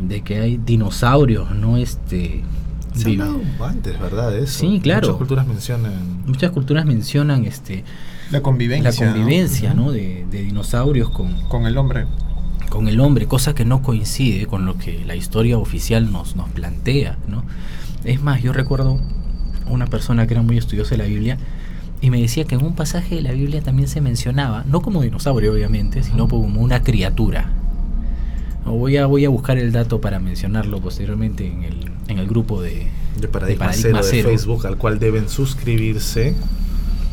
[0.00, 1.76] de que hay dinosaurios, ¿no?
[1.76, 2.42] Este.
[2.94, 4.36] Se ha vive- hablado antes, ¿verdad?
[4.36, 4.60] Eso.
[4.60, 5.06] Sí, claro.
[5.08, 5.92] Muchas culturas mencionan.
[6.26, 7.84] Muchas culturas mencionan este
[8.30, 8.90] La convivencia.
[9.06, 9.12] la ¿no?
[9.14, 9.92] convivencia, ¿no?
[9.92, 12.04] De, de dinosaurios con, Con el hombre.
[12.68, 16.50] con el hombre, cosa que no coincide con lo que la historia oficial nos, nos
[16.50, 17.44] plantea, ¿no?
[18.04, 18.98] Es más, yo recuerdo
[19.68, 21.38] una persona que era muy estudiosa de la Biblia
[22.02, 25.02] y me decía que en un pasaje de la Biblia también se mencionaba, no como
[25.02, 27.48] dinosaurio obviamente, sino como una criatura.
[28.66, 32.60] Voy a, voy a buscar el dato para mencionarlo posteriormente en el, en el grupo
[32.60, 32.88] de,
[33.20, 34.28] De Paradigma, Paradigma Cero de Cero.
[34.30, 36.34] Facebook, al cual deben suscribirse.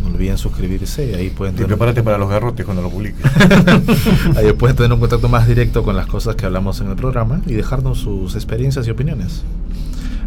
[0.02, 3.24] No olviden suscribirse y ahí pueden Y tener, prepárate para los garrotes cuando lo publiques.
[4.38, 7.42] ahí pueden tener un contacto más directo con las cosas que hablamos en el programa
[7.46, 9.44] y dejarnos sus experiencias y opiniones.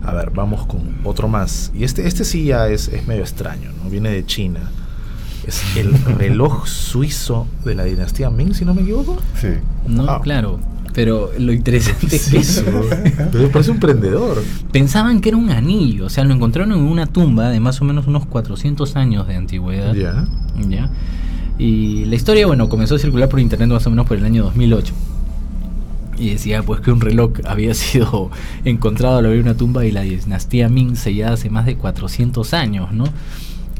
[0.04, 1.70] A ver, vamos con otro más.
[1.74, 3.90] Y este, este sí ya es, es medio extraño, ¿no?
[3.90, 4.60] Viene de China.
[5.46, 9.16] Es el reloj suizo de la dinastía Ming, si no me equivoco.
[9.40, 9.48] Sí.
[9.86, 10.20] No, Ah.
[10.22, 10.58] claro.
[10.94, 12.64] Pero lo interesante es que eso.
[13.32, 14.42] Pero parece un prendedor.
[14.72, 17.84] Pensaban que era un anillo, o sea, lo encontraron en una tumba de más o
[17.86, 19.94] menos unos 400 años de antigüedad.
[19.94, 20.26] Ya.
[20.68, 20.90] ¿ya?
[21.58, 24.42] Y la historia, bueno, comenzó a circular por internet más o menos por el año
[24.44, 24.92] 2008.
[26.18, 28.30] Y decía pues que un reloj había sido
[28.64, 32.92] encontrado al abrir una tumba y la dinastía Ming sellada hace más de 400 años,
[32.92, 33.04] ¿no?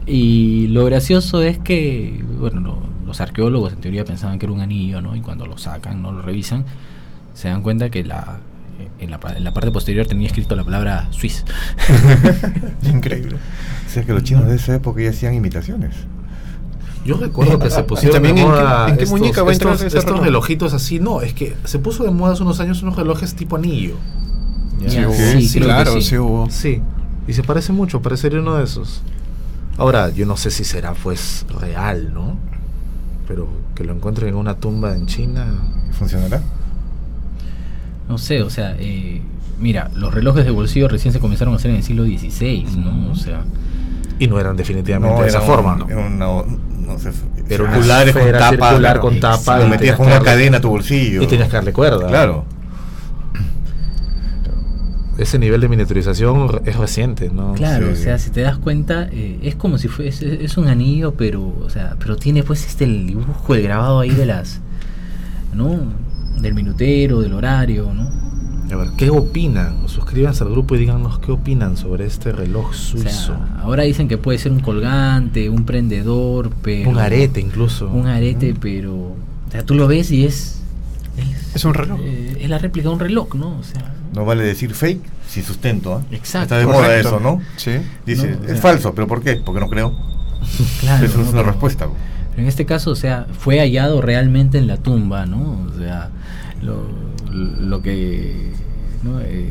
[0.07, 4.61] Y lo gracioso es que, bueno, lo- los arqueólogos en teoría pensaban que era un
[4.61, 5.15] anillo, ¿no?
[5.15, 6.65] Y cuando lo sacan, no lo revisan,
[7.35, 8.39] se dan cuenta que la,
[8.99, 11.45] en, la, en la parte posterior tenía escrito la palabra Swiss.
[12.93, 13.37] Increíble.
[13.37, 15.95] O sea que los chinos de esa época ya hacían imitaciones.
[17.05, 19.51] Yo recuerdo que se pusieron también de en qué- moda en qué estos, muñeca va
[19.51, 21.01] a entrar estos- relojitos así.
[21.01, 23.95] No, es que se puso de moda hace unos años unos relojes tipo anillo.
[24.81, 25.41] Ya, Sí, hubo.
[25.41, 26.03] sí, claro, sí.
[26.03, 26.49] sí hubo.
[26.51, 26.81] Sí,
[27.27, 29.03] y se parece mucho, parecería uno de esos.
[29.79, 32.37] Ahora, yo no sé si será pues real, ¿no?
[33.27, 35.47] Pero que lo encuentren en una tumba en China.
[35.93, 36.43] ¿Funcionará?
[38.09, 39.23] No sé, o sea, eh,
[39.61, 43.11] mira, los relojes de bolsillo recién se comenzaron a hacer en el siglo XVI, ¿no?
[43.11, 43.45] O sea,
[44.19, 45.89] Y no eran definitivamente de era esa un- forma, ¿no?
[45.89, 46.27] Era una,
[46.87, 48.69] no sé, una circulares con tapa.
[48.71, 51.23] circular con tapa Lo metías con una darle- cadena a tu bolsillo.
[51.23, 52.07] Y tenías que darle cuerda.
[52.09, 52.45] Claro.
[55.19, 57.53] Ese nivel de miniaturización es reciente, ¿no?
[57.53, 57.93] claro, sí.
[57.93, 61.43] o sea, si te das cuenta, eh, es como si fuese, es un anillo, pero,
[61.63, 64.61] o sea, pero tiene pues este el dibujo, el grabado ahí de las,
[65.55, 65.79] ¿no?
[66.41, 68.11] Del minutero, del horario, ¿no?
[68.73, 69.87] A ver, ¿qué opinan?
[69.89, 73.09] Suscríbanse al grupo y díganos qué opinan sobre este reloj O suizo.
[73.11, 76.89] sea, ahora dicen que puede ser un colgante, un prendedor, pero...
[76.91, 77.89] un arete incluso.
[77.91, 78.95] Un arete, pero...
[78.95, 80.59] O sea, tú lo ves y es...
[81.55, 82.01] Es un reloj.
[82.03, 83.59] eh, es la réplica de un reloj, ¿no?
[83.59, 83.95] O sea...
[84.15, 85.95] No vale decir fake sin sustento.
[85.97, 86.03] ¿ah?
[86.11, 86.55] Exacto.
[86.55, 87.41] Está de moda eso, ¿no?
[87.57, 87.73] Sí.
[88.07, 89.35] Dice, No, o es falso, pero ¿por qué?
[89.37, 89.95] Porque no creo.
[90.81, 91.25] Claro, Eso ¿no?
[91.25, 91.89] es una Pero- respuesta.
[92.31, 95.67] Pero en este caso, o sea, fue hallado realmente en la tumba, ¿no?
[95.71, 96.09] O sea,
[96.63, 96.85] lo,
[97.31, 98.53] lo que
[99.03, 99.21] ¿no?
[99.21, 99.51] Eh,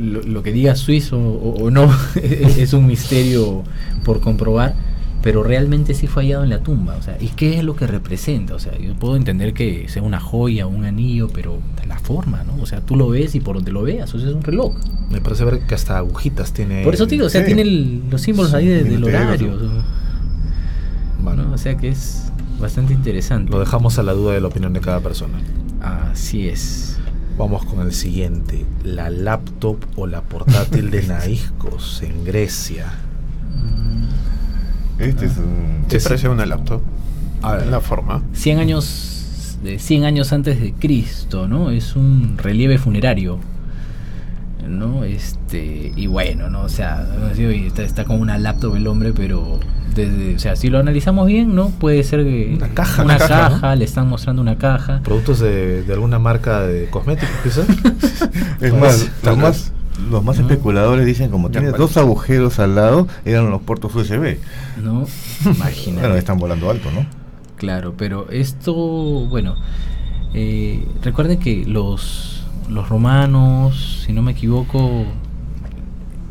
[0.00, 1.90] lo, lo que diga suizo o, o no
[2.22, 3.64] es un misterio
[4.04, 4.74] por comprobar,
[5.22, 6.94] pero realmente sí fue hallado en la tumba.
[6.96, 8.54] O sea, ¿y qué es lo que representa?
[8.54, 12.62] O sea, yo puedo entender que sea una joya, un anillo, pero la forma, ¿no?
[12.62, 14.74] O sea, tú lo ves y por donde lo veas, o sea, es un reloj.
[15.10, 16.84] Me parece ver que hasta agujitas tiene.
[16.84, 17.46] Por eso te digo, o sea, sí.
[17.46, 19.58] tiene el- los símbolos ahí de- del horario.
[21.20, 21.52] Bueno, ¿no?
[21.54, 23.50] O sea que es bastante interesante.
[23.50, 25.38] lo dejamos a la duda de la opinión de cada persona.
[25.80, 26.98] Así es.
[27.38, 28.66] Vamos con el siguiente.
[28.82, 32.86] La laptop o la portátil de Naiscos en Grecia.
[34.98, 35.84] Este es un...
[35.88, 36.04] Sí, sí.
[36.08, 36.82] parece una laptop.
[37.42, 37.68] A ver.
[37.68, 38.22] La forma.
[38.32, 41.70] 100 años de 100 años antes de Cristo, ¿no?
[41.70, 43.38] Es un relieve funerario.
[44.66, 45.04] ¿No?
[45.04, 46.62] Este, y bueno, ¿no?
[46.62, 47.06] O sea,
[47.38, 49.60] está, está con una laptop el hombre, pero
[49.98, 51.68] desde, o sea, si lo analizamos bien, ¿no?
[51.70, 55.00] Puede ser que Una caja, una una caja, caja, le están mostrando una caja.
[55.02, 57.66] Productos de, de alguna marca de cosméticos, quizás.
[58.60, 59.72] Es Pues, más,
[60.10, 60.42] los más ¿no?
[60.42, 64.38] especuladores dicen como tiene dos agujeros al lado, eran los puertos USB.
[64.82, 65.06] ¿No?
[65.44, 66.00] Imagínate.
[66.00, 67.04] Bueno, están volando alto, ¿no?
[67.56, 69.56] Claro, pero esto, bueno,
[70.34, 75.04] eh, recuerden que los, los romanos, si no me equivoco,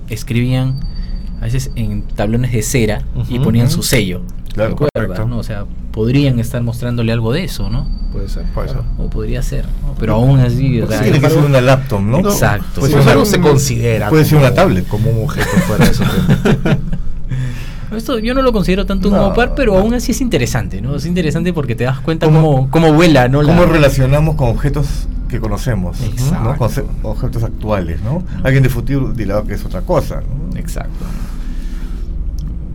[0.10, 0.80] escribían
[1.54, 4.22] veces en tablones de cera y ponían su sello.
[4.54, 5.28] Claro, ¿Recuerdas, correcto.
[5.28, 5.38] no?
[5.38, 7.88] O sea, podrían estar mostrándole algo de eso, ¿no?
[8.12, 8.44] Puede ser.
[8.54, 8.78] Puede ser.
[8.98, 9.94] O podría ser, ¿no?
[10.00, 12.20] Pero aún así, Tiene que ser una laptop, ¿no?
[12.20, 12.80] Exacto.
[12.82, 14.88] Puede Sin ser embargo, una- se considera puede ser una tablet.
[14.88, 16.70] como un objeto fuera de su tiempo.
[17.96, 19.80] Esto yo no lo considero tanto un No, mopar, pero no.
[19.80, 20.96] aún así es interesante, ¿no?
[20.96, 23.42] Es interesante porque te das cuenta ¿Cómo- cómo, cómo vuela, ¿no?
[23.42, 24.88] La- ¿Cómo relacionamos con objetos
[25.30, 26.02] que conocemos?
[26.02, 26.44] Exacto.
[26.44, 26.58] ¿no?
[26.58, 28.24] Conce- objetos actuales, ¿no?
[28.44, 30.58] Alguien de futuro dirá que es otra cosa, ¿no?
[30.60, 31.06] Exacto.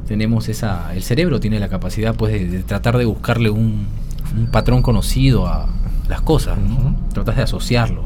[0.07, 0.95] Tenemos esa.
[0.95, 3.87] El cerebro tiene la capacidad, pues, de, de tratar de buscarle un,
[4.37, 5.69] un patrón conocido a
[6.09, 6.59] las cosas.
[7.13, 8.05] Tratas de asociarlo.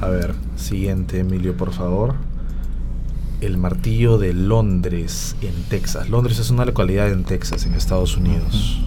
[0.00, 2.14] A ver, siguiente, Emilio, por favor.
[3.40, 6.08] El martillo de Londres, en Texas.
[6.08, 8.80] Londres es una localidad en Texas, en Estados Unidos.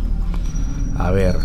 [0.97, 1.37] A ver,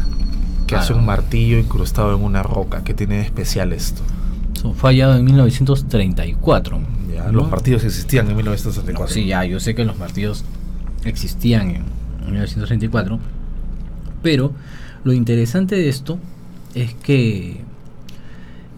[0.67, 0.97] ¿qué hace Ah.
[0.97, 2.83] un martillo incrustado en una roca?
[2.85, 4.01] ¿Qué tiene de especial esto?
[4.55, 6.81] Eso fue hallado en 1934.
[7.31, 9.15] Los martillos existían en 1964.
[9.15, 10.45] Sí, ya, yo sé que los martillos
[11.05, 11.85] existían en
[12.25, 13.19] 1934,
[14.23, 14.53] pero
[15.05, 16.19] lo interesante de esto
[16.75, 17.61] es que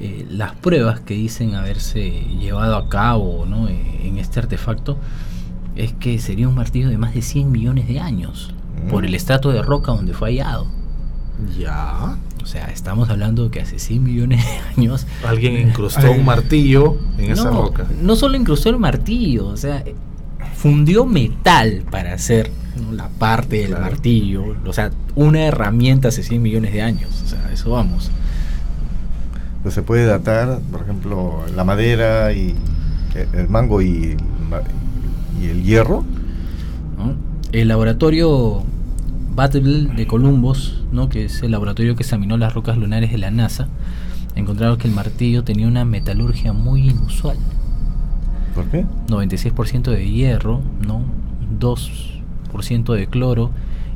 [0.01, 3.69] eh, las pruebas que dicen haberse llevado a cabo ¿no?
[3.69, 4.99] eh, en este artefacto
[5.77, 8.89] es que sería un martillo de más de 100 millones de años Mm.
[8.91, 10.67] por el estrato de roca donde fue hallado.
[11.59, 12.16] Ya.
[12.42, 16.97] O sea, estamos hablando de que hace 100 millones de años Alguien incrustó un martillo
[17.18, 17.87] en esa roca.
[18.03, 19.83] No solo incrustó el martillo, o sea,
[20.55, 22.51] fundió metal para hacer
[22.83, 22.92] ¿no?
[22.92, 23.83] la parte del Claro.
[23.85, 28.11] martillo, o sea, una herramienta hace 100 millones de años, o sea, eso vamos.
[29.62, 32.55] Pues se puede datar, por ejemplo, la madera y
[33.33, 34.16] el mango y,
[35.40, 36.05] y el hierro.
[36.99, 37.14] ¿no?
[37.53, 38.64] El laboratorio
[39.35, 41.09] Battle de Columbus, ¿no?
[41.09, 43.68] que es el laboratorio que examinó las rocas lunares de la NASA,
[44.37, 47.37] encontraron que el martillo tenía una metalurgia muy inusual.
[48.55, 48.87] ¿Por qué?
[49.09, 51.03] 96% de hierro, ¿no?
[52.53, 53.51] 2% de cloro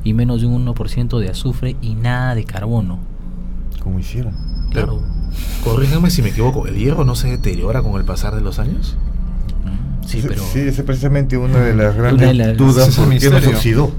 [0.04, 2.98] y menos de un 1% de azufre y nada de carbono.
[3.82, 4.34] ¿Cómo hicieron?
[4.72, 5.00] Pero,
[5.64, 8.96] corrígame si me equivoco, ¿el hierro no se deteriora con el pasar de los años?
[9.64, 13.08] Mm, Sí, pero sí, esa es precisamente una de las grandes de las- dudas por
[13.08, 13.50] qué no se misterio.
[13.50, 13.90] oxidó.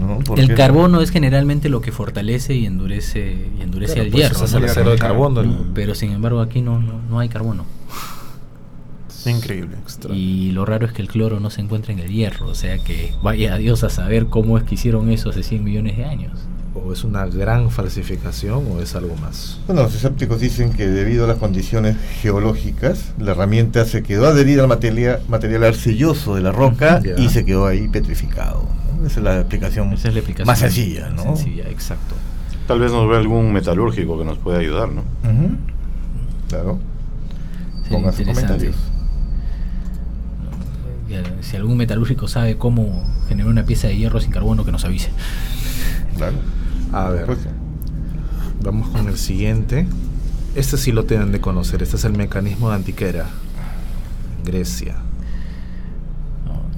[0.00, 0.18] ¿No?
[0.20, 4.22] ¿Por el carbono es generalmente lo que fortalece y endurece y endurece Claro, el pues,
[4.22, 4.36] hierro.
[4.36, 4.58] ese es ¿no?
[4.58, 5.42] el acero de carbono.
[5.42, 5.50] ¿no?
[5.62, 7.64] el- Pero sin embargo aquí no, no, no hay carbono.
[9.26, 9.76] Increíble.
[10.14, 12.46] Y lo raro es que el cloro no se encuentra en el hierro.
[12.48, 15.62] O sea que vaya a Dios a saber cómo es que hicieron eso hace 100
[15.62, 16.32] millones de años.
[16.72, 19.58] ¿O es una gran falsificación o es algo más?
[19.66, 24.62] Bueno, los escépticos dicen que debido a las condiciones geológicas, la herramienta se quedó adherida
[24.62, 28.66] al material, material arcilloso de la roca y se quedó ahí petrificado.
[29.06, 30.46] Esa es la explicación, Esa es la explicación.
[30.46, 31.22] más sencilla, ¿no?
[31.22, 32.14] Sencilla, exacto.
[32.66, 35.00] Tal vez nos vea algún metalúrgico que nos pueda ayudar, ¿no?
[35.00, 35.56] Ujú.
[36.48, 36.78] Claro.
[37.82, 38.76] Sería Pongan sus comentarios.
[41.08, 44.84] Ya, Si algún metalúrgico sabe cómo generar una pieza de hierro sin carbono, que nos
[44.84, 45.10] avise.
[46.16, 46.36] Claro.
[46.92, 47.38] A ver, Pues,
[48.62, 49.86] vamos con el siguiente.
[50.54, 51.82] Este sí lo tienen de conocer.
[51.82, 53.26] Este es el mecanismo de Antiquera.
[54.44, 54.96] Grecia.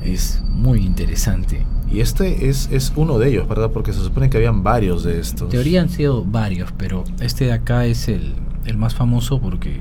[0.05, 1.65] Es muy interesante.
[1.91, 3.71] Y este es, es uno de ellos, ¿verdad?
[3.71, 5.43] Porque se supone que habían varios de estos.
[5.43, 8.35] En teoría han sido varios, pero este de acá es el,
[8.65, 9.81] el más famoso porque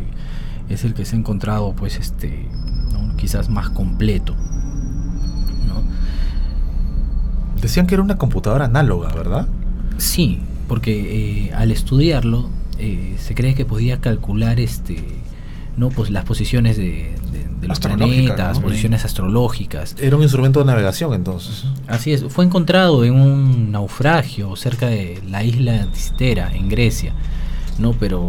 [0.69, 2.47] es el que se ha encontrado, pues, este,
[2.91, 3.15] ¿no?
[3.15, 4.35] quizás más completo.
[5.67, 5.83] ¿no?
[7.61, 9.47] Decían que era una computadora análoga, ¿verdad?
[9.97, 15.05] Sí, porque eh, al estudiarlo eh, se cree que podía calcular este,
[15.77, 17.15] no, pues las posiciones de,
[17.61, 18.63] de- los planetas, ¿no?
[18.63, 19.95] posiciones astrológicas.
[19.99, 21.65] Era un instrumento de navegación entonces.
[21.87, 27.13] Así es, fue encontrado en un naufragio cerca de la isla de Citera, en Grecia,
[27.79, 27.93] ¿no?
[27.93, 28.19] Pero,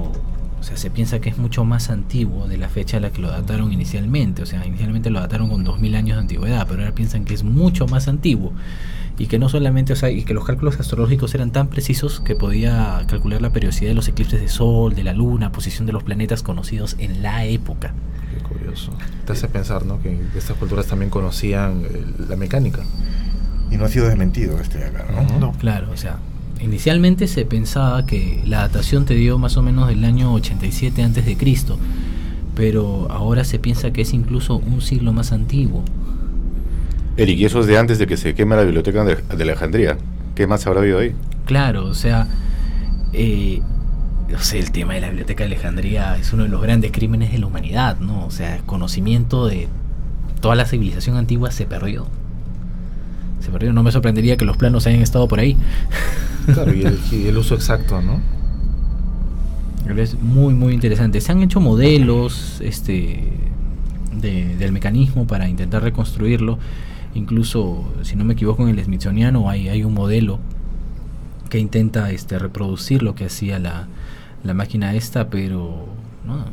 [0.60, 3.20] o sea, se piensa que es mucho más antiguo de la fecha a la que
[3.20, 6.94] lo dataron inicialmente, o sea, inicialmente lo dataron con 2000 años de antigüedad, pero ahora
[6.94, 8.52] piensan que es mucho más antiguo
[9.18, 12.34] y que no solamente, o sea, y que los cálculos astrológicos eran tan precisos que
[12.34, 16.02] podía calcular la periodicidad de los eclipses de sol, de la luna, posición de los
[16.02, 17.92] planetas conocidos en la época.
[18.32, 18.92] Qué curioso.
[19.26, 20.00] Te hace pensar, ¿no?
[20.00, 22.80] Que estas culturas también conocían eh, la mecánica.
[23.70, 25.04] y no ha sido desmentido este acá,
[25.40, 25.52] ¿no?
[25.52, 26.18] Claro, o sea,
[26.60, 31.24] inicialmente se pensaba que la datación te dio más o menos del año 87 antes
[31.24, 31.78] de Cristo,
[32.54, 35.82] pero ahora se piensa que es incluso un siglo más antiguo.
[37.16, 39.98] Eric, y eso es de antes de que se queme la biblioteca de, de Alejandría.
[40.34, 41.14] ¿Qué más habrá habido ahí?
[41.44, 42.26] Claro, o sea,
[43.12, 43.60] eh,
[44.34, 47.32] o sea, el tema de la Biblioteca de Alejandría es uno de los grandes crímenes
[47.32, 48.24] de la humanidad, ¿no?
[48.26, 49.68] O sea, el conocimiento de
[50.40, 52.06] toda la civilización antigua se perdió.
[53.40, 55.56] Se perdió, no me sorprendería que los planos hayan estado por ahí.
[56.46, 58.20] Claro, y el, y el uso exacto, ¿no?
[59.96, 61.20] Es muy, muy interesante.
[61.20, 63.32] Se han hecho modelos este,
[64.16, 66.58] de- del mecanismo para intentar reconstruirlo.
[67.14, 70.38] Incluso, si no me equivoco, en el Smithsoniano hay, hay un modelo
[71.50, 73.86] que intenta este, reproducir lo que hacía la,
[74.44, 75.86] la máquina esta, pero
[76.26, 76.44] no,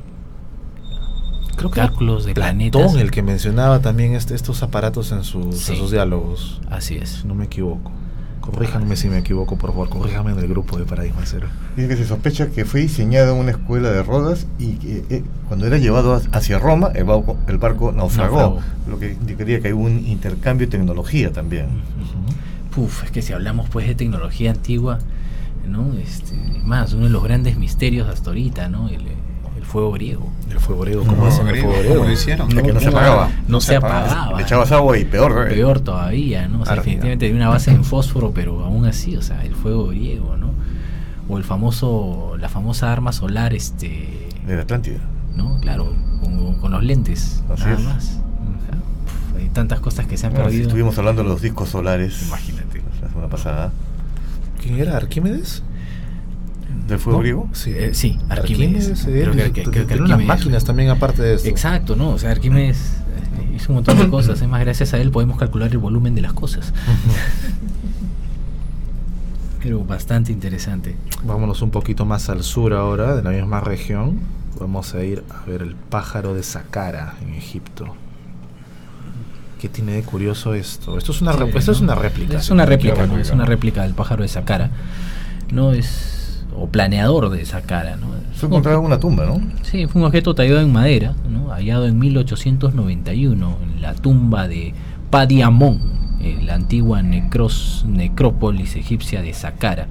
[1.58, 2.96] Creo que cálculos de Platón, planetas.
[2.96, 5.74] el que mencionaba también este, estos aparatos en sus, Sí.
[5.74, 7.10] en sus diálogos, Así es.
[7.10, 7.92] si no me equivoco.
[8.40, 11.50] Corríjanme si me equivoco, por favor, corríjanme en el grupo de Paradigma Cero.
[11.76, 15.24] Dice que se sospecha que fue diseñado en una escuela de Rodas y que eh,
[15.48, 18.62] cuando era llevado ha- hacia Roma, el barco, el barco naufragó, Naufragó.
[18.88, 21.68] lo que indicaría que hay un intercambio de tecnología también.
[22.74, 25.00] Puf, es que si hablamos pues de tecnología antigua,
[25.70, 25.94] ¿no?
[25.94, 28.90] Este, más, uno de los grandes misterios hasta ahorita, ¿no?
[28.90, 29.02] El,
[29.58, 30.28] el fuego griego.
[30.50, 32.04] El fuego griego, ¿cómo hacen el fuego ¿Cómo griego?
[32.06, 32.56] lo hicieron?
[32.56, 33.30] La que no se no, apagaba.
[33.48, 34.38] no se apagaba.
[34.38, 35.48] Le echabas agua y peor.
[35.48, 35.54] eh.
[35.56, 36.62] Peor todavía, ¿no?
[36.62, 36.84] O sea, Ardía.
[36.84, 40.50] definitivamente tenía una base en fósforo, pero aún así, o sea, el fuego griego, ¿no?
[41.28, 45.00] O el famoso, la famosa arma solar, este, De la Atlántida.
[45.36, 45.60] ¿no?
[45.62, 47.84] Claro, con, con los lentes, Así nada es.
[47.86, 48.06] más.
[48.06, 50.70] O sea, puf, hay tantas cosas que se han Bueno, si perdido.
[50.70, 52.24] estuvimos hablando de los discos solares.
[52.28, 52.82] Imagínate.
[53.02, 53.72] La semana pasada.
[54.62, 54.98] ¿Quién era?
[54.98, 55.64] ¿Arquímedes?
[56.88, 57.22] ¿Del fuego ¿No?
[57.22, 57.50] griego?
[57.54, 59.06] Sí, Eh, sí, Arquímedes.
[59.06, 61.48] eh, Creo que- creo que tiene unas Arquímedes- máquinas también aparte de esto.
[61.50, 62.10] Exacto, ¿no?
[62.10, 64.42] O sea, Arquímedes eh, hizo un montón de cosas.
[64.42, 66.74] Es más, gracias a él podemos calcular el volumen de las cosas.
[69.60, 70.96] Creo bastante interesante.
[71.24, 74.20] Vámonos un poquito más al sur ahora, de la misma región.
[74.60, 77.96] Vamos a ir a ver el pájaro de Saqqara en Egipto.
[79.60, 80.98] ¿Qué tiene de curioso esto?
[80.98, 82.38] Esto es una, Sí, es una réplica.
[82.38, 83.18] Es una réplica, ¿no?
[83.18, 84.72] Es una réplica del pájaro de Saqqara.
[85.52, 86.46] No es.
[86.56, 88.08] O planeador de Saqqara, ¿no?
[88.34, 89.42] Fue encontrado en una tumba, ¿no?
[89.64, 91.50] Sí, fue un objeto tallado en madera, ¿no?
[91.52, 94.74] hallado en 1891 en la tumba de
[95.10, 95.80] Padiamón,
[96.22, 99.88] en la antigua necros- necrópolis egipcia de Saqqara.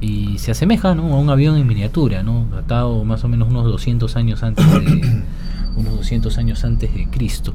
[0.00, 1.14] Y se asemeja ¿no?
[1.14, 2.46] a un avión en miniatura, ¿no?
[2.52, 5.22] datado más o menos unos 200 años antes de,
[5.76, 7.54] unos 200 años antes de Cristo.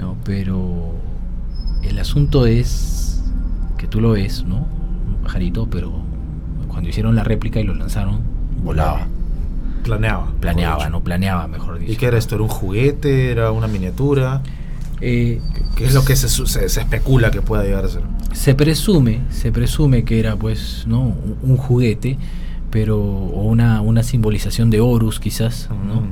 [0.00, 0.16] ¿No?
[0.24, 0.94] Pero
[1.82, 3.22] el asunto es
[3.76, 4.56] que tú lo ves, ¿no?
[5.08, 5.92] Un pajarito, pero
[6.68, 8.20] cuando hicieron la réplica y lo lanzaron,
[8.64, 9.06] volaba.
[9.84, 10.32] Planeaba.
[10.40, 11.92] Planeaba, no planeaba, mejor dicho.
[11.92, 12.34] ¿Y qué era esto?
[12.34, 13.30] ¿Era un juguete?
[13.30, 14.42] ¿Era una miniatura?
[15.00, 15.40] Eh,
[15.76, 18.02] ¿Qué, es lo que se, su- se, se especula que pueda llegar a ser?
[18.32, 21.00] se presume, se presume que era pues, ¿no?
[21.00, 22.18] Un, un juguete,
[22.70, 26.02] pero o una, una simbolización de Horus quizás, ¿no?
[26.02, 26.08] Mm.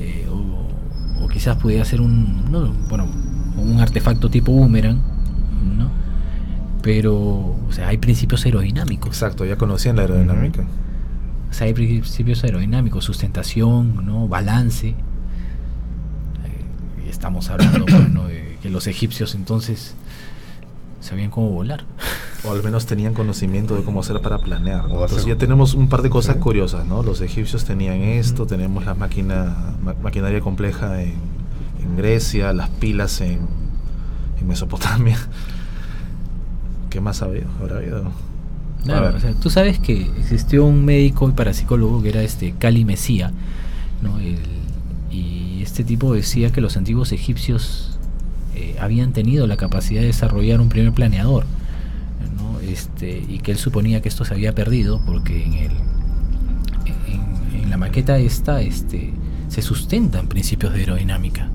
[0.00, 0.26] Eh,
[1.38, 3.06] quizás pudiera ser un, no, bueno,
[3.56, 4.96] un artefacto tipo boomerang,
[5.76, 5.88] ¿no?
[6.82, 9.10] Pero, o sea, hay principios aerodinámicos.
[9.10, 10.66] Exacto, ya conocían la aerodinámica.
[11.48, 14.26] O sea, hay principios aerodinámicos, sustentación, ¿no?
[14.26, 14.88] balance.
[14.88, 14.96] Eh,
[17.08, 19.94] estamos hablando bueno, de que los egipcios entonces
[21.00, 21.84] sabían cómo volar.
[22.44, 24.86] O al menos tenían conocimiento de cómo hacer para planear.
[24.88, 25.02] ¿no?
[25.02, 26.40] Entonces ya tenemos un par de cosas Sí.
[26.40, 27.02] curiosas, ¿no?
[27.02, 31.14] Los egipcios tenían esto, tenemos la máquina, ma- maquinaria compleja en,
[31.82, 33.40] en Grecia, las pilas en,
[34.40, 35.18] en Mesopotamia.
[36.90, 37.42] ¿Qué más había?
[37.60, 38.04] ¿Habrá habido?
[38.84, 42.84] Claro, o sea, tú sabes que existió un médico y parapsicólogo que era este Cali
[42.84, 43.32] Mesía,
[44.00, 44.18] ¿no?
[44.20, 44.38] El-
[45.10, 47.97] y este tipo decía que los antiguos egipcios
[48.58, 51.44] eh, habían tenido la capacidad de desarrollar un primer planeador,
[52.36, 52.60] ¿no?
[52.60, 55.72] Este, y que él suponía que esto se había perdido porque en el
[56.86, 59.12] en, en la maqueta esta este,
[59.48, 61.48] se sustentan principios de aerodinámica.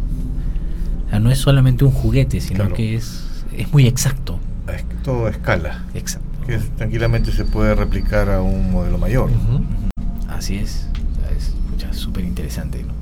[1.08, 2.76] O sea, no es solamente un juguete, sino Claro.
[2.76, 3.24] que es,
[3.56, 4.40] es muy exacto.
[4.74, 5.84] Es todo a escala.
[5.94, 6.28] Exacto.
[6.48, 9.30] Que es- tranquilamente se puede replicar a un modelo mayor.
[9.30, 9.64] Ujú.
[10.30, 10.88] Así es.
[11.76, 12.84] O sea, es súper interesante.
[12.84, 12.94] ¿no?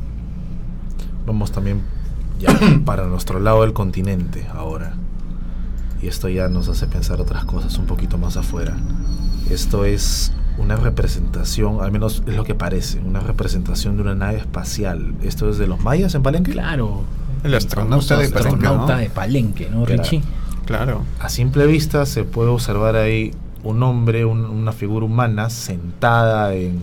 [1.26, 1.82] Vamos también
[2.42, 4.96] ya para nuestro lado del continente ahora.
[6.02, 8.76] Y esto ya nos hace pensar otras cosas un poquito más afuera.
[9.50, 14.38] Esto es una representación, al menos es lo que parece, una representación de una nave
[14.38, 15.14] espacial.
[15.22, 16.52] ¿Esto es de los mayas en Palenque?
[16.52, 17.04] Claro.
[17.44, 19.00] El astronauta de Palenque, astronauta ¿no?
[19.00, 19.86] de Palenque, ¿no.
[19.86, 20.22] Richie?
[20.66, 21.04] Claro.
[21.20, 23.32] A simple vista se puede observar ahí
[23.64, 26.80] un hombre, un- una figura humana sentada en,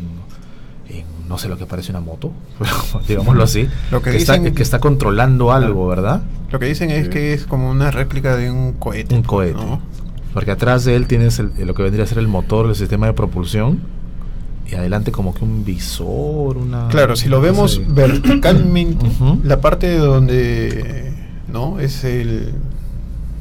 [0.91, 2.33] en no sé lo que parece una moto,
[3.09, 6.23] digámoslo así, Lo que está, dicen- que está controlando algo, ¿verdad?
[6.51, 7.11] Lo que dicen es Sí.
[7.11, 9.15] que es como una réplica de un cohete.
[9.15, 9.55] Un cohete.
[9.55, 9.81] ¿no?
[10.33, 13.07] Porque atrás de él tienes el- lo que vendría a ser el motor, el sistema
[13.07, 13.81] de propulsión.
[14.71, 16.89] Y adelante como que un visor, una...
[16.89, 19.07] Claro, si lo vemos verticalmente,
[19.43, 21.13] la parte donde
[21.51, 22.53] no es el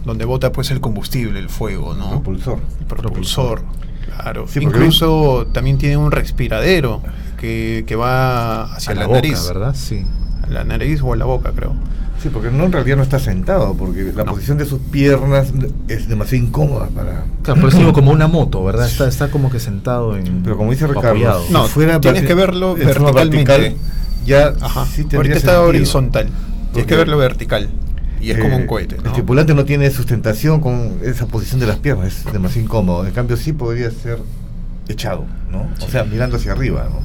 [0.05, 2.09] donde bota pues el combustible, el fuego, ¿no?
[2.11, 2.59] Propulsor.
[2.79, 3.61] El propulsor.
[4.05, 7.01] Claro, Sí, porque incluso también tiene un respiradero
[7.37, 9.47] que, que va hacia a la, la, boca, nariz.
[9.47, 9.75] ¿verdad?
[9.75, 10.05] Sí.
[10.43, 11.73] A la nariz o a la boca, creo.
[12.21, 14.31] Sí, porque no en realidad no está sentado, porque la No.
[14.31, 15.53] posición de sus piernas
[15.87, 17.25] es demasiado incómoda para...
[17.43, 18.87] Claro, por eso digo como una moto, ¿verdad?
[18.87, 20.41] Está, está como que sentado en.
[20.41, 21.45] Pero como dice Ricardo, apoyado.
[21.45, 23.37] si No, fuera tienes que verlo verticalmente.
[23.53, 23.75] vertical,
[24.25, 24.85] ya Ajá.
[24.87, 25.67] sí tendría Ahorita está sentido.
[25.69, 26.29] horizontal.
[26.73, 27.69] Tienes que verlo vertical.
[28.19, 28.95] Y es eh, como un cohete.
[28.95, 33.05] El tripulante no tiene sustentación con esa posición de las piernas, es demasiado incómodo.
[33.05, 34.17] En cambio, sí podría ser
[34.87, 35.67] echado, ¿no?
[35.85, 36.99] O sea, mirando hacia arriba, ¿no?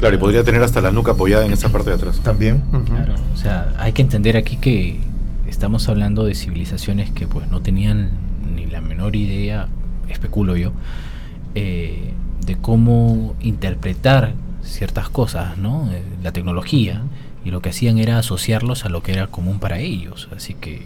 [0.00, 2.20] Claro, y podría tener hasta la nuca apoyada en esa parte de atrás.
[2.20, 2.62] También.
[2.86, 4.98] Claro, o sea, hay que entender aquí que
[5.46, 8.10] estamos hablando de civilizaciones que pues no tenían
[8.56, 9.68] ni la menor idea,
[10.08, 10.72] especulo yo,
[11.54, 12.12] eh,
[12.46, 14.32] de cómo interpretar
[14.62, 15.90] ciertas cosas, ¿no?
[15.92, 17.02] Eh, La tecnología
[17.44, 20.82] y lo que hacían era asociarlos a lo que era común para ellos, así que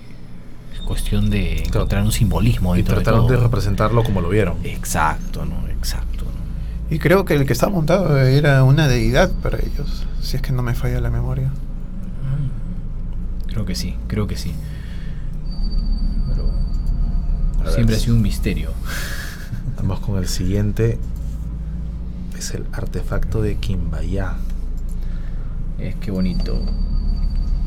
[0.75, 1.81] es cuestión de Claro.
[1.81, 3.45] encontrar un simbolismo Y dentro de trataron de todo.
[3.45, 4.57] representarlo como lo vieron.
[4.65, 5.69] Exacto, ¿no?
[5.69, 6.24] Exacto.
[6.91, 10.05] Y creo que el que está montado era una deidad para ellos.
[10.21, 11.51] Si es que no me falla la memoria.
[13.49, 14.53] Creo que sí, creo que sí.
[16.29, 18.71] Pero siempre ha sido un misterio.
[19.77, 20.99] Vamos con el siguiente.
[22.37, 24.35] Es el artefacto de Quimbayá.
[25.79, 26.61] Es que bonito.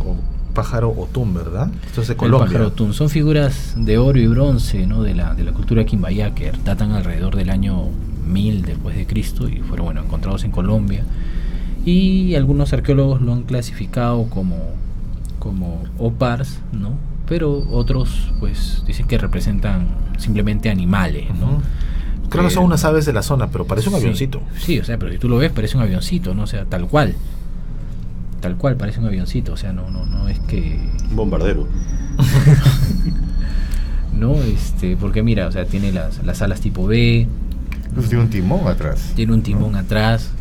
[0.05, 0.15] O
[0.53, 1.69] pájaro Otún, ¿verdad?
[1.85, 2.47] Esto es de El Colombia.
[2.47, 2.93] pájaro tun.
[2.93, 5.03] Son figuras de oro y bronce ¿no?
[5.03, 7.89] de, la, de la cultura quimbaya que datan alrededor del año
[8.27, 11.03] 1000 después de Cristo y fueron bueno, encontrados en Colombia.
[11.85, 14.57] Y algunos arqueólogos lo han clasificado como,
[15.39, 16.97] como opars, ¿no?
[17.27, 21.25] pero otros pues dicen que representan simplemente animales.
[21.37, 21.61] ¿no?
[22.29, 24.41] Creo que son unas aves de la zona, pero parece un Sí, avioncito.
[24.57, 26.43] Sí, o sea, pero si tú lo ves parece un avioncito, ¿no?
[26.43, 27.15] O sea, tal cual.
[28.41, 31.67] Tal cual parece un avioncito, o sea, no no no es que Un bombardero.
[34.13, 37.27] no este, porque mira, o sea, tiene las, las alas tipo B,
[37.97, 39.11] Incluso tiene un timón atrás.
[39.15, 40.31] tiene un timón atrás.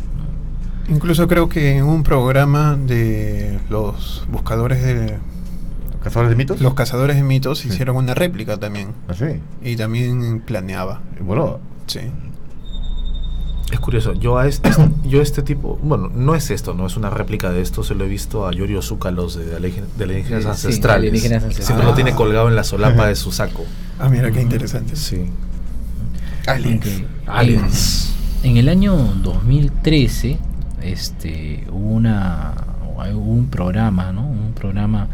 [0.89, 5.17] Incluso creo que en un programa de los buscadores de
[6.03, 6.61] ¿Cazadores de mitos?
[6.61, 7.67] los cazadores de mitos Sí.
[7.69, 8.89] hicieron una réplica también.
[9.09, 9.41] Ah, sí.
[9.61, 11.01] Y también planeaba.
[11.19, 11.99] Bueno, Sí.
[13.71, 14.69] Es curioso, yo a este,
[15.03, 18.05] yo este tipo, bueno, no es esto, no es una réplica de esto, se lo
[18.05, 20.99] he visto a Yorio Zúcalos de, de de alienígenas Sí, sí, ancestrales.
[20.99, 21.65] alienígenas ancestrales.
[21.65, 21.95] Siempre lo Ah.
[21.95, 23.65] tiene colgado en la solapa de su saco.
[23.99, 24.95] Ah, mira qué interesante.
[24.95, 25.25] Sí.
[27.25, 28.15] Aliens.
[28.43, 30.37] En, en el año 2013,
[30.81, 32.53] este, hubo una
[33.13, 34.25] hubo un programa, ¿no?
[34.27, 35.07] Un programa,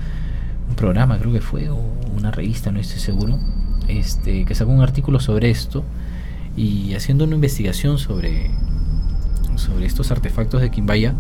[0.69, 1.77] un programa creo que fue o
[2.15, 3.39] una revista, no estoy seguro,
[3.87, 5.83] este, que sacó un artículo sobre esto
[6.55, 8.51] y haciendo una investigación sobre
[9.55, 11.13] sobre estos artefactos de Quimbaya,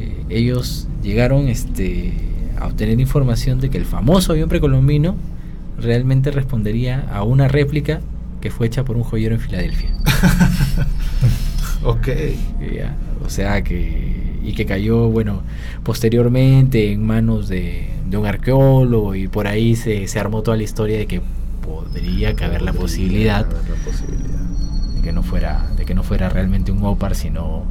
[0.00, 2.12] eh, ellos llegaron, este,
[2.58, 5.14] a obtener información de que el famoso avión precolombino
[5.78, 8.00] realmente respondería a una réplica
[8.40, 9.90] que fue hecha por un joyero en Filadelfia.
[11.84, 12.08] Ok.
[13.24, 15.42] O sea que y que cayó bueno
[15.82, 20.62] posteriormente en manos de, de un arqueólogo y por ahí se, se armó toda la
[20.62, 21.20] historia de que
[21.62, 24.40] podría caber la posibilidad Caber la posibilidad.
[24.94, 27.64] de que no fuera de que no fuera realmente un opar sino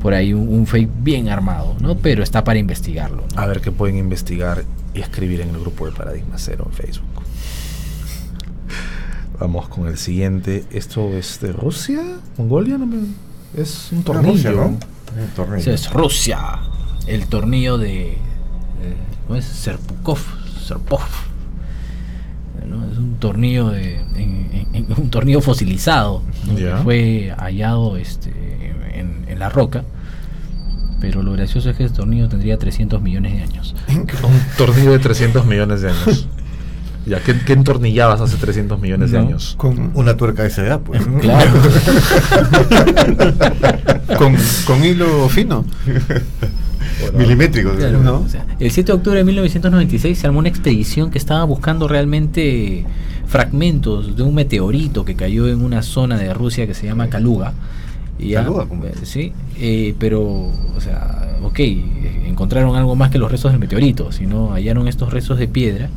[0.00, 3.40] por ahí un, un fake bien armado no pero está para investigarlo ¿no?
[3.40, 7.09] A ver qué pueden investigar y escribir en el grupo de Paradigma Cero en Facebook.
[9.40, 10.64] Vamos con el siguiente.
[10.70, 12.00] ¿Esto es de Rusia?
[12.36, 12.76] ¿Mongolia?
[12.78, 12.98] No me-
[13.56, 14.32] Es un tornillo.
[14.34, 14.66] Rusia, ¿no?
[14.66, 15.72] Un tornillo.
[15.72, 16.38] Es Rusia
[17.06, 18.18] el tornillo de
[19.26, 19.44] ¿cómo es?
[19.44, 20.18] Serpukov
[20.64, 21.00] Serpov
[22.68, 22.84] ¿no?
[22.92, 26.22] es un tornillo de en- en- en- un tornillo fosilizado
[26.56, 28.30] que fue hallado este
[28.94, 29.82] en, en la roca
[31.00, 34.06] pero lo gracioso es que ese tornillo tendría 300 millones de años Un
[34.56, 36.28] tornillo de 300 millones de años.
[37.06, 39.54] Ya, ¿qué, qué entornillabas hace 300 millones de años?
[39.56, 41.00] Con, Una tuerca de esa edad, pues.
[41.20, 41.50] claro
[44.18, 44.36] con,
[44.66, 45.64] con hilo fino.
[47.16, 47.72] Milimétrico.
[47.72, 48.20] Claro, ¿no?
[48.20, 51.88] o sea, el 7 de octubre de 1996 se armó una expedición que estaba buscando
[51.88, 52.84] realmente
[53.26, 57.52] fragmentos de un meteorito que cayó en una zona de Rusia que se llama Kaluga.
[58.18, 58.84] Y ya, Kaluga, ¿cómo?
[58.84, 61.60] eh, sí, eh, pero, o sea, ok,
[62.26, 65.88] encontraron algo más que los restos del meteorito, sino hallaron estos restos de piedra,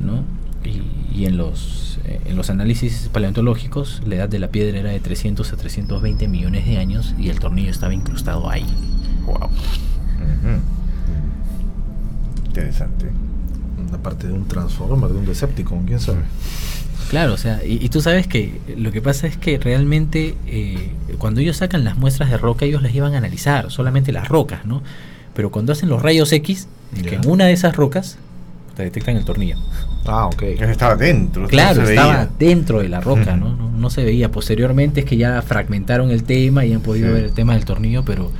[0.00, 0.24] ¿no?
[0.64, 0.82] Y,
[1.20, 5.00] y en los eh, en los análisis paleontológicos la edad de la piedra era de
[5.00, 8.66] 300 a 320 millones de años y el tornillo estaba incrustado ahí.
[9.26, 9.48] Wow.
[12.46, 13.06] Interesante.
[13.88, 16.20] Una parte de un Transformer, de un Decepticon, quién sabe.
[17.08, 20.92] Claro, o sea, y, y tú sabes que lo que pasa es que realmente eh,
[21.18, 24.64] cuando ellos sacan las muestras de roca, ellos las llevan a analizar, solamente las rocas,
[24.64, 24.82] ¿no?
[25.34, 27.16] Pero cuando hacen los rayos X, es que Ya.
[27.20, 28.16] en una de esas rocas
[28.76, 29.56] te detectan el tornillo.
[30.06, 30.42] Ah, ok.
[30.42, 31.46] Estaba dentro.
[31.48, 32.28] Claro, no estaba veía.
[32.38, 33.36] dentro de la roca.
[33.36, 33.54] ¿no?
[33.54, 33.70] ¿no?
[33.70, 34.30] no se veía.
[34.30, 37.14] Posteriormente es que ya fragmentaron el tema y han podido Sí.
[37.14, 38.30] ver el tema del tornillo, pero,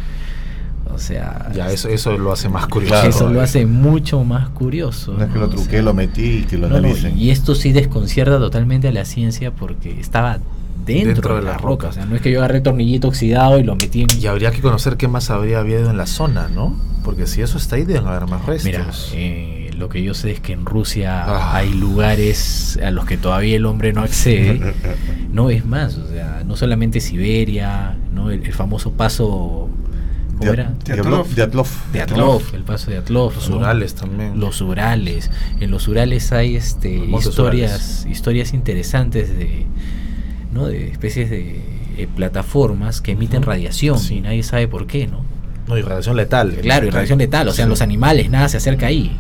[0.93, 2.95] o sea, Ya, eso, eso lo hace más curioso.
[2.95, 3.09] Claro.
[3.11, 5.15] eso lo hace mucho más curioso.
[5.17, 7.17] No es que lo O truqué, sea, lo metí y que lo no, no, analicen.
[7.19, 10.39] y esto sí desconcierta totalmente a la ciencia porque estaba
[10.87, 11.69] dentro, Dentro de, de la, la roca.
[11.69, 11.89] roca.
[11.89, 14.09] O sea, no es que yo agarré el tornillito oxidado y lo metí en...
[14.19, 16.75] Y habría que conocer qué más habría habido en la zona, ¿no?
[17.05, 18.65] Porque si eso está ahí, deben haber más restos.
[18.65, 21.57] Mira, eh, lo que yo sé es que en Rusia Ah.
[21.57, 24.75] hay lugares a los que todavía el hombre no accede.
[25.33, 28.31] No es más, o sea, no solamente Siberia, ¿no?
[28.31, 29.69] el, el famoso paso
[30.41, 33.57] de Atlov, el paso de Atlov, Los ¿no?
[33.59, 34.41] Urales también.
[34.41, 35.31] Los Urales.
[35.61, 39.67] En los Urales hay este historias, historias interesantes de,
[40.53, 40.67] ¿no?
[40.67, 41.63] de especies de
[41.97, 44.17] eh, plataformas que emiten radiación Sí.
[44.17, 45.25] y nadie sabe por qué, ¿no?
[45.69, 46.53] No, y radiación letal.
[46.63, 47.69] Claro, y radiación letal, o sea, Sí.
[47.69, 49.17] los animales, nada se acerca ahí.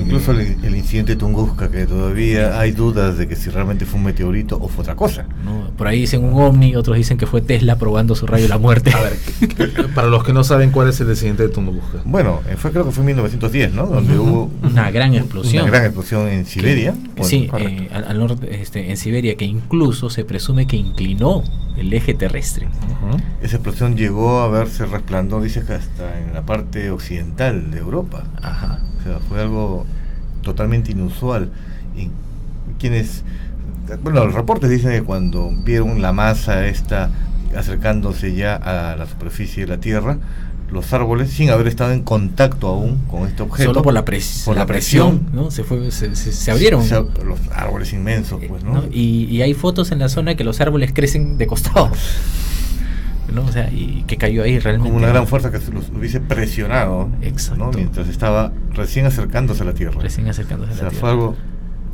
[0.00, 4.06] Incluso el, el incidente Tunguska, que todavía hay dudas de que si realmente fue un
[4.06, 5.24] meteorito o fue otra cosa.
[5.44, 5.70] ¿no?
[5.76, 8.58] Por ahí dicen un ovni, otros dicen que fue Tesla probando su rayo de la
[8.58, 8.90] muerte.
[8.94, 12.02] A ver, para los que no saben cuál es el incidente de Tunguska.
[12.04, 13.86] Bueno, eh, fue creo que fue en 1910, ¿no?
[13.86, 15.62] Donde hubo Una gran explosión.
[15.62, 16.92] Una gran explosión en Siberia.
[16.92, 21.44] Bueno, sí, eh, al, al norte, este, en Siberia, que incluso se presume que inclinó
[21.76, 22.68] el eje terrestre.
[23.42, 28.24] Esa explosión llegó a verse resplandor, dice que hasta en la parte occidental de Europa.
[28.42, 28.80] Ajá.
[29.00, 29.86] O sea, fue algo
[30.42, 31.50] totalmente inusual.
[31.96, 32.08] Y
[32.78, 33.22] quienes,
[34.02, 37.10] bueno, los reportes dicen que cuando vieron la masa esta
[37.56, 40.18] acercándose ya a la superficie de la Tierra,
[40.70, 44.44] los árboles, sin haber estado en contacto aún con este objeto, Solo por la, pres-
[44.44, 45.50] por la la presión, presión, ¿no?
[45.50, 46.84] Se, fue, se, se- se abrieron.
[46.84, 46.94] se-
[47.24, 48.74] los árboles inmensos, pues, ¿no?
[48.74, 48.84] ¿no?
[48.92, 51.90] Y, y hay fotos en la zona que los árboles crecen de costado.
[53.32, 53.42] ¿no?
[53.44, 54.88] O sea, y que cayó ahí realmente.
[54.88, 57.64] Como una gran fuerza que se los hubiese presionado, Exacto.
[57.66, 57.70] ¿no?
[57.72, 60.00] Mientras estaba recién acercándose a la Tierra.
[60.00, 61.12] Recién acercándose O a sea, la fue Tierra.
[61.12, 61.36] algo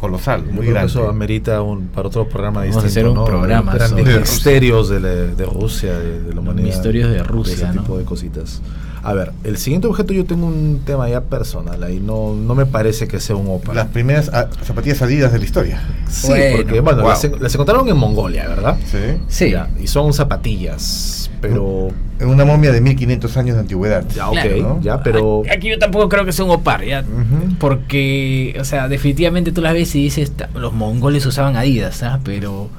[0.01, 0.91] colosal, Yo muy creo grande.
[0.93, 3.24] eso amerita un, para otro programa Vamos a distinto, hacer un ¿no?
[3.24, 6.66] programa Grandes sobre- misterios de, la- de Rusia, de, de la humanidad.
[6.66, 7.82] Misterios de Rusia, ese ¿no?
[7.82, 8.61] tipo de cositas.
[9.09, 12.01] A ver, el siguiente objeto yo tengo un tema ya personal ahí.
[12.01, 13.73] No, no me parece que sea un OPA.
[13.75, 15.81] Las primeras ah, zapatillas adidas de la historia.
[16.09, 17.11] Sí, Bueno, porque bueno, wow.
[17.11, 18.77] las, las encontraron en Mongolia, ¿verdad?
[18.91, 18.99] Sí.
[19.29, 19.51] Sí.
[19.51, 21.89] Ya, y son zapatillas, pero...
[22.19, 24.05] En una momia de 1500 años de antigüedad.
[24.15, 24.81] Ya, ok, Claro, ¿no?
[24.81, 25.43] ya, pero...
[25.55, 27.05] Aquí yo tampoco creo que sea un opar, ya.
[27.61, 32.21] Porque, o sea, definitivamente tú las ves y dices, "Ta- los mongoles usaban Adidas, ¿ah?
[32.25, 32.71] Pero,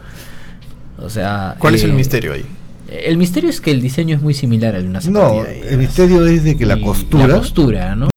[0.97, 1.55] o sea...
[1.59, 2.45] ¿Cuál es eh, el misterio ahí?
[2.89, 5.77] El misterio es que el diseño es muy similar al de una zapatilla No, el
[5.77, 8.07] misterio es de que la costura La costura, ¿no?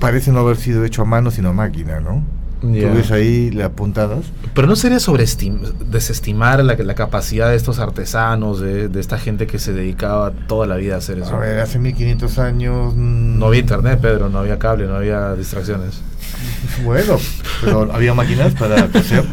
[0.00, 2.22] parece no haber sido hecho a mano, sino a máquina, ¿no?
[2.60, 4.24] Tú ves ahí las puntadas.
[4.52, 5.60] Pero no sería sobreestim-
[5.90, 10.66] desestimar la, la capacidad de estos artesanos, de, de esta gente que se dedicaba toda
[10.66, 11.36] la vida a hacer eso.
[11.36, 12.94] A ver, hace 1500 años.
[12.96, 16.00] mm, No había internet, Pedro, no había cable, no había distracciones.
[16.84, 17.16] Bueno,
[17.64, 19.24] pero había máquinas para coser.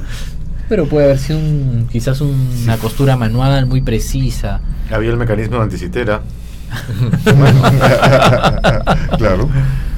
[0.70, 4.62] Pero puede haber sido un, quizás un- una costura manual muy precisa.
[4.92, 6.22] Había el mecanismo de anticitera.
[9.18, 9.50] claro.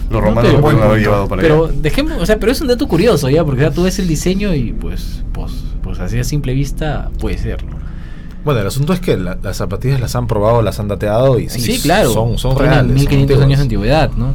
[0.10, 1.74] Los No, romanos pero- lo pueden buen haber llevado para pero allá.
[1.82, 4.54] dejemos, o sea, pero es un dato curioso ya, porque ya tú ves el diseño
[4.54, 5.52] y pues, pues,
[5.84, 7.76] pues así a simple vista puede ser, ¿no?
[8.46, 11.50] Bueno, el asunto es que la- las zapatillas las han probado, las han dateado y
[11.50, 12.14] sí, Sí, claro.
[12.14, 12.86] son, son reales.
[12.86, 14.34] son 1500 años de antigüedad, ¿no?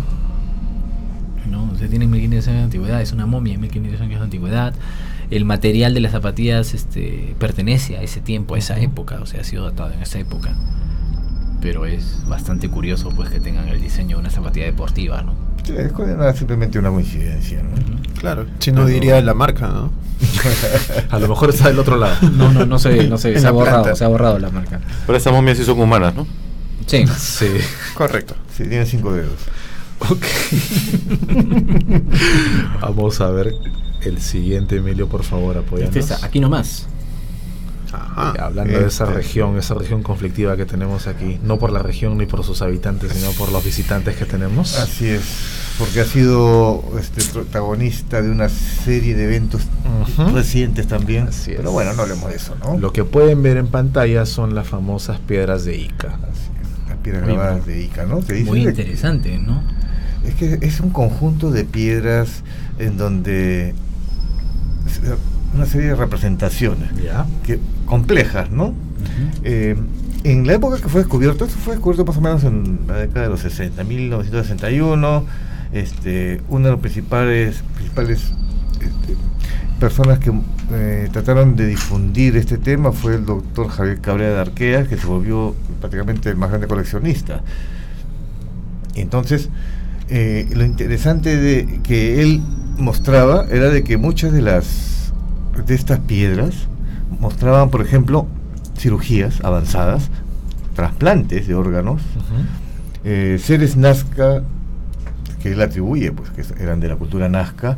[1.50, 4.24] No, o sea, tienen 1500 años de antigüedad, es una momia de 1500 años de
[4.24, 4.74] antigüedad.
[5.32, 9.40] El material de las zapatillas este, pertenece a ese tiempo, a esa época, o sea,
[9.40, 10.54] ha sido datado en esa época.
[11.62, 15.34] Pero es bastante curioso pues que tengan el diseño de una zapatilla deportiva, ¿no?
[15.64, 18.20] Sí, es simplemente una coincidencia, ¿no?
[18.20, 19.90] Claro, si no diría la marca, ¿no?
[21.10, 22.14] A lo mejor está del otro lado.
[22.32, 23.96] No, no, no sé, no sé, se ha borrado, planta.
[23.96, 24.80] se ha borrado la marca.
[25.06, 26.26] Pero estas momias sí son humanas, ¿no?
[26.84, 27.06] Sí.
[27.16, 27.48] Sí.
[27.94, 28.34] Correcto.
[28.54, 29.38] Sí, tiene cinco dedos.
[30.00, 30.26] Ok.
[32.82, 33.54] Vamos a ver
[34.04, 35.94] el siguiente, Emilio, por favor, apóyanos.
[35.96, 36.86] Este está aquí nomás.
[37.92, 38.32] Ajá.
[38.36, 39.16] Eh, Hablando de esa Este.
[39.16, 43.12] región, esa región conflictiva que tenemos aquí, no por la región ni por sus habitantes,
[43.12, 44.78] sino por los visitantes que tenemos.
[44.78, 45.22] Así es,
[45.78, 49.62] porque ha sido este protagonista de una serie de eventos
[50.32, 51.28] recientes también.
[51.28, 51.58] Así es.
[51.58, 52.78] Pero bueno, no hablemos de eso, ¿no?
[52.78, 56.18] Lo que pueden ver en pantalla son las famosas piedras de Ica.
[56.30, 58.20] Así es, las piedras Muy grabadas de Ica, ¿no?
[58.46, 59.62] Muy interesante, ¿no?
[60.24, 62.42] Es que es un conjunto de piedras
[62.78, 63.74] en donde
[65.54, 66.90] una serie de representaciones
[67.44, 68.74] que complejas, ¿no?
[69.44, 69.76] Eh,
[70.24, 73.22] en la época que fue descubierto, esto fue descubierto más o menos en la década
[73.22, 75.24] de los 60, 1961.
[75.72, 78.32] Este, una de las principales, principales
[78.74, 79.16] este,
[79.80, 80.32] personas que
[80.72, 85.06] eh, trataron de difundir este tema fue el doctor Javier Cabrera de Arquea, que se
[85.06, 87.42] volvió prácticamente el más grande coleccionista.
[88.94, 89.48] Entonces,
[90.08, 92.42] eh, lo interesante de que él
[92.78, 95.12] mostraba era de que muchas de las
[95.66, 96.54] de estas piedras
[97.20, 98.26] mostraban, por ejemplo,
[98.76, 100.08] cirugías avanzadas,
[100.74, 102.00] trasplantes de órganos,
[103.04, 104.42] eh, seres Nazca,
[105.42, 107.76] que él atribuye, pues que eran de la cultura Nazca,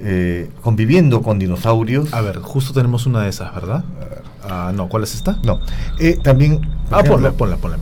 [0.00, 2.12] eh, conviviendo con dinosaurios.
[2.14, 3.84] A ver, justo tenemos una de esas, ¿verdad?
[4.48, 5.38] Ah, no, ¿cuál es esta?
[5.44, 5.60] No,
[5.98, 6.60] eh, también...
[6.60, 7.78] por Ah, ejemplo, ponla, ponla, ponla.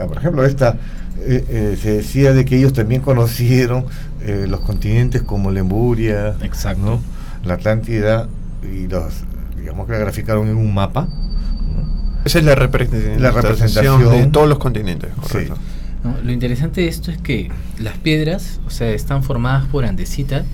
[0.00, 0.76] Ah, Por ejemplo, esta
[1.20, 3.86] eh, se decía de que ellos también conocieron
[4.28, 6.82] eh, los continentes como Lemuria, Exacto.
[6.84, 7.00] ¿no?
[7.44, 8.28] la Atlántida
[8.62, 9.22] y los,
[9.56, 11.02] digamos que la graficaron en un mapa.
[11.02, 12.20] ¿no?
[12.24, 14.10] Esa es la representación, La representación.
[14.10, 15.56] de todos los continentes, correcto.
[16.04, 16.14] ¿no?
[16.22, 20.44] Lo interesante de esto es que las piedras, o sea, están formadas por andesita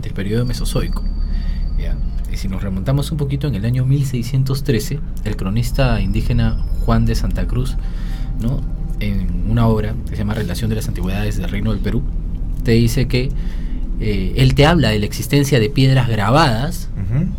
[0.00, 1.02] del periodo mesozoico.
[1.78, 1.96] ¿ya?
[2.32, 7.14] Y si nos remontamos un poquito en el año 1613, el cronista indígena Juan de
[7.14, 7.76] Santa Cruz,
[8.40, 8.60] ¿no?
[9.00, 12.02] en una obra que se llama Relación de las Antigüedades del Reino del Perú,
[12.64, 13.30] te dice que
[14.00, 16.88] eh, él te habla de la existencia de piedras grabadas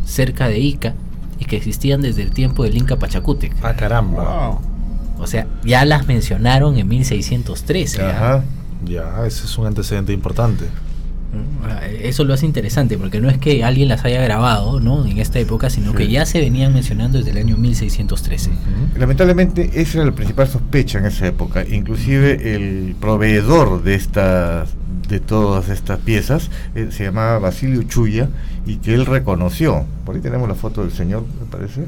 [0.06, 0.94] cerca de Ica
[1.38, 3.54] y que existían desde el tiempo del Inca Pachacútec.
[3.62, 4.58] Ah, caramba.
[5.18, 7.98] O sea, ya las mencionaron en 1613.
[7.98, 8.10] ¿ya?
[8.10, 8.44] Ajá.
[8.86, 10.66] Ya, ese es un antecedente importante.
[12.02, 15.06] Eso lo hace interesante porque no es que alguien las haya grabado ¿no?
[15.06, 15.98] en esta época, sino Sí.
[15.98, 18.50] que ya se venían mencionando desde el año 1613.
[18.52, 19.00] Ujú.
[19.00, 21.64] Lamentablemente esa era la principal sospecha en esa época.
[21.68, 24.70] Inclusive el proveedor de estas
[25.08, 28.28] de todas estas piezas eh, se llamaba Basilio Chuya
[28.66, 29.86] y que él reconoció.
[30.04, 31.82] Por ahí tenemos la foto del señor, me parece.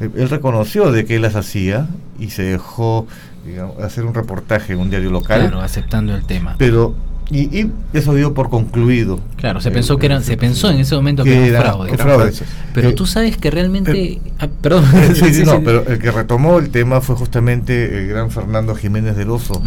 [0.00, 1.86] Eh, Él reconoció de que él las hacía
[2.18, 3.06] y se dejó
[3.46, 5.40] digamos, hacer un reportaje en un diario local.
[5.42, 6.56] Claro, aceptando el tema.
[6.58, 6.94] Pero
[7.30, 9.20] y, y eso dio por concluido.
[9.36, 11.90] Claro, se Eh, pensó que eran, se pensó en ese momento que, que era fraude.
[11.92, 12.32] un fraude.
[12.74, 16.58] Pero Eh, tú sabes que realmente, ah, perdón, Sí, sí, no, pero el que retomó
[16.58, 19.62] el tema fue justamente el gran Fernando Jiménez del Oso.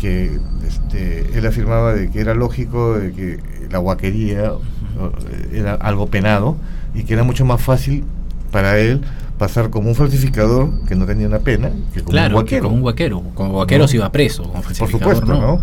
[0.00, 3.38] Que este, él afirmaba de que era lógico de que
[3.70, 6.56] la guaquería eh, era algo penado
[6.94, 8.04] y que era mucho más fácil
[8.50, 9.00] para él
[9.38, 12.62] pasar como un falsificador que no tenía una pena que como Claro, un que guaquero.
[12.64, 13.22] como un guaquero.
[13.34, 13.88] Como guaquero ¿No?
[13.88, 14.42] se iba preso.
[14.44, 15.60] Como Por falsificador, supuesto, ¿no?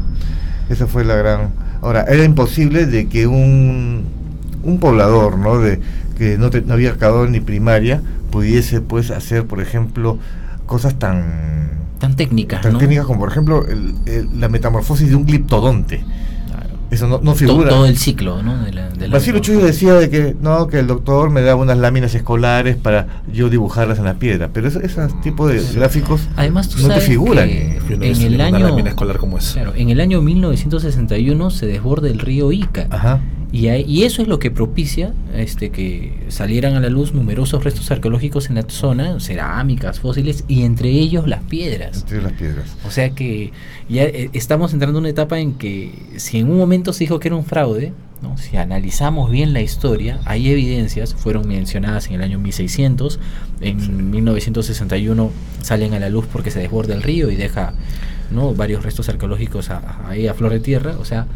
[0.69, 1.49] Esa fue la gran...
[1.81, 4.05] Ahora, era imposible de que un,
[4.63, 5.59] un poblador, ¿no?
[5.59, 5.79] De,
[6.17, 8.01] que no, te- no había acabado ni primaria,
[8.31, 10.17] pudiese pues hacer, por ejemplo,
[10.65, 12.79] cosas tan Tan técnicas, tan ¿no?
[12.79, 16.03] técnicas como por ejemplo el- el- la metamorfosis de un gliptodonte.
[16.91, 17.69] Eso no, no figura.
[17.69, 18.63] Todo, el ciclo, ¿no?
[18.63, 21.59] De la, de la- Basilio Chuyo decía de que no, que el doctor me daba
[21.61, 26.21] unas láminas escolares para yo dibujarlas en la piedra, pero eso- esos tipos de gráficos
[26.35, 27.47] Además, tú no te sabes figuran.
[27.49, 29.53] que en el año escolar como esa.
[29.53, 32.87] Claro, en el año 1961 se desborda el río Ica.
[32.91, 33.21] Ajá.
[33.55, 38.49] Y, eso es lo que propicia este, que salieran a la luz numerosos restos arqueológicos
[38.49, 41.97] en la zona, cerámicas, fósiles y entre ellos las piedras.
[42.01, 42.75] Entre las piedras.
[42.83, 43.51] O sea que
[43.87, 47.19] ya eh, estamos entrando en una etapa en que si en un momento se dijo
[47.19, 47.93] que era un fraude,
[48.23, 48.37] ¿no?
[48.39, 53.19] si analizamos bien la historia, hay evidencias, fueron mencionadas en el año 1600,
[53.61, 55.29] en 1961
[55.61, 57.73] salen a la luz porque se desborda el río y deja
[58.31, 58.55] ¿no?
[58.55, 61.27] varios restos arqueológicos a- a- ahí a flor de tierra, o sea,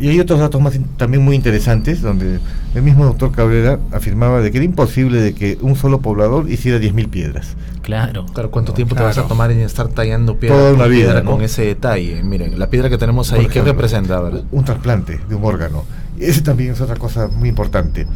[0.00, 2.38] Y hay otros datos más también muy interesantes, donde
[2.74, 6.78] el mismo doctor Cabrera afirmaba de que era imposible de que un solo poblador hiciera
[6.78, 7.54] 10.000 piedras.
[7.82, 8.24] claro.
[8.32, 11.06] Claro, ¿cuánto No, tiempo te vas a tomar en estar tallando piedra, Toda una vida,
[11.08, 11.32] piedra ¿no?
[11.32, 12.22] con ese detalle?
[12.22, 14.16] Miren, la piedra que tenemos ahí, ¿qué representa?
[14.16, 14.42] A ver.
[14.52, 15.84] Un trasplante de un órgano.
[16.18, 18.06] Ese también es otra cosa muy importante.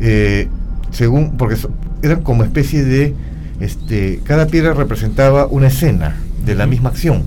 [0.00, 0.48] Eh,
[0.92, 1.70] según, porque so-
[2.02, 3.14] eran como especie de,
[3.60, 6.16] este, cada piedra representaba una escena
[6.46, 7.24] de la misma acción.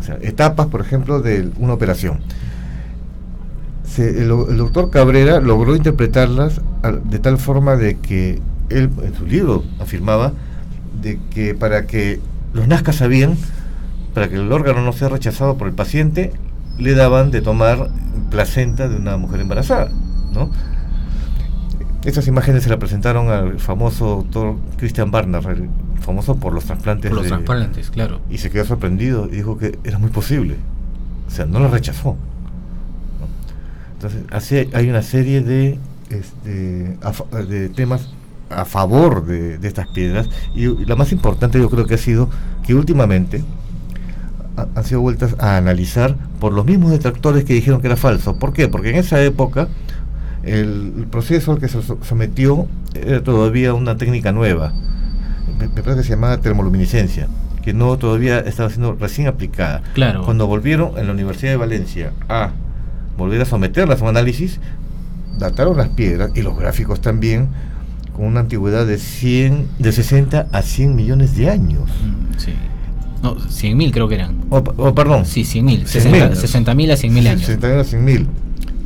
[0.00, 2.20] O sea, etapas, por ejemplo, de una operación.
[3.90, 6.60] Se- el, el doctor Cabrera logró interpretarlas
[7.04, 10.32] de tal forma de que él en su libro afirmaba
[11.02, 12.20] de que para que
[12.52, 13.36] los nazcas sabían,
[14.14, 16.32] para que el órgano no sea rechazado por el paciente,
[16.78, 17.90] le daban de tomar
[18.30, 19.90] placenta de una mujer embarazada,
[20.32, 20.50] ¿no?
[22.04, 25.68] Estas imágenes se la presentaron al famoso doctor Christian Barnard, el
[26.00, 27.10] famoso por los trasplantes.
[27.10, 28.20] Por los de- trasplantes, claro.
[28.30, 30.56] y se quedó sorprendido y dijo que era muy posible.
[31.26, 32.16] O sea, no lo rechazó.
[34.00, 35.78] Entonces, así hay una serie de,
[36.08, 38.08] este, a fa- de temas
[38.48, 41.98] a favor de, de estas piedras y, y la más importante yo creo que ha
[41.98, 42.30] sido
[42.66, 43.44] que últimamente
[44.56, 48.38] ha- han sido vueltas a analizar por los mismos detractores que dijeron que era falso.
[48.38, 48.68] ¿Por qué?
[48.68, 49.68] Porque en esa época
[50.42, 54.72] el, el proceso al que se so- sometió era todavía una técnica nueva.
[55.58, 57.28] Me, me parece que se llamaba termoluminiscencia,
[57.62, 59.82] que no todavía estaba siendo recién aplicada.
[59.92, 60.24] Claro.
[60.24, 62.50] Cuando volvieron en la Universidad de Valencia a
[63.16, 64.60] volver a someterlas a un análisis,
[65.38, 67.48] dataron las piedras y los gráficos también
[68.14, 71.88] con una antigüedad de 100, de 60 a 100 millones de años.
[72.04, 72.54] Mm, Sí.
[73.22, 74.36] No, 100.000 creo que eran.
[74.48, 75.84] O, o, perdón, Sí, 100.000.
[75.84, 76.32] 100.000.
[76.32, 77.40] 60.000 a 100.000 años.
[77.42, 78.28] 61 a 100 mil.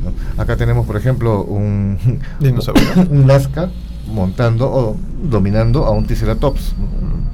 [0.03, 0.41] ¿no?
[0.41, 1.97] Acá tenemos, por ejemplo, un,
[2.41, 2.83] Dinosaurio.
[3.09, 3.69] un Nazca
[4.13, 6.75] montando o dominando a un Triceratops,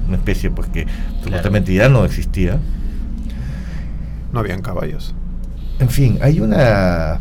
[0.07, 0.85] una especie pues que
[1.23, 2.59] supuestamente ya no existía.
[4.31, 5.13] No habían caballos.
[5.81, 7.19] En fin, hay una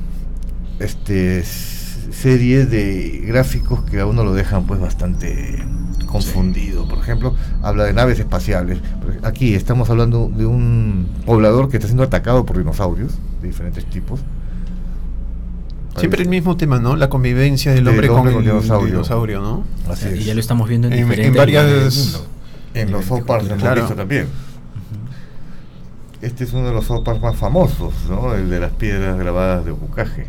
[0.79, 5.65] este serie de gráficos que a uno lo dejan pues bastante
[6.07, 6.87] confundido.
[6.87, 8.79] Por ejemplo, habla de naves espaciales.
[9.23, 14.21] Aquí estamos hablando de un poblador que está siendo atacado por dinosaurios de diferentes tipos.
[15.97, 16.97] Siempre el mismo tema, ¿no?
[16.97, 18.93] La convivencia del hombre, hombre con, con el dinosaurio.
[18.93, 19.65] dinosaurio, ¿no?
[19.91, 20.25] Así y es.
[20.27, 22.21] ya lo estamos viendo en, En- varias-.
[22.75, 23.81] En los Claro.
[23.83, 24.27] visto también.
[26.23, 28.35] Este es uno de los Park más famosos, ¿no?
[28.35, 30.27] El de las piedras grabadas de Ocucaje.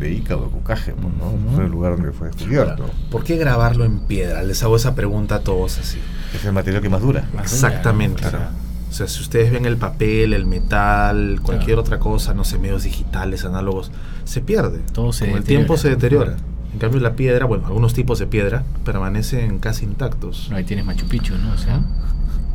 [0.00, 1.26] De Ica o de Ocucaje, pues, ¿no?
[1.26, 1.54] Ujú.
[1.56, 2.90] Fue el lugar donde fue descubierto.
[3.10, 4.42] ¿Por qué grabarlo en piedra?
[4.42, 5.98] Les hago esa pregunta a todos así.
[6.34, 7.28] Es el material que más dura.
[7.34, 8.24] Más Exactamente.
[8.24, 8.64] dura, ¿no?
[8.90, 11.80] O sea, si ustedes ven el papel, el metal, cualquier Claro.
[11.82, 13.90] otra cosa, no sé, medios digitales, análogos,
[14.24, 14.78] se pierde.
[14.92, 16.36] Todo se Con el tiempo se deteriora.
[16.72, 20.50] En cambio, la piedra, bueno, algunos tipos de piedra permanecen casi intactos.
[20.52, 21.52] Ahí tienes Machu Picchu, ¿no?
[21.52, 21.82] O sea,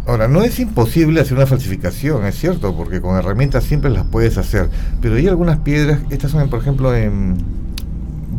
[0.06, 4.38] Ahora, no es imposible hacer una falsificación, es cierto, porque con herramientas siempre las puedes
[4.38, 4.70] hacer.
[5.02, 7.38] Pero hay algunas piedras, estas son, por ejemplo, en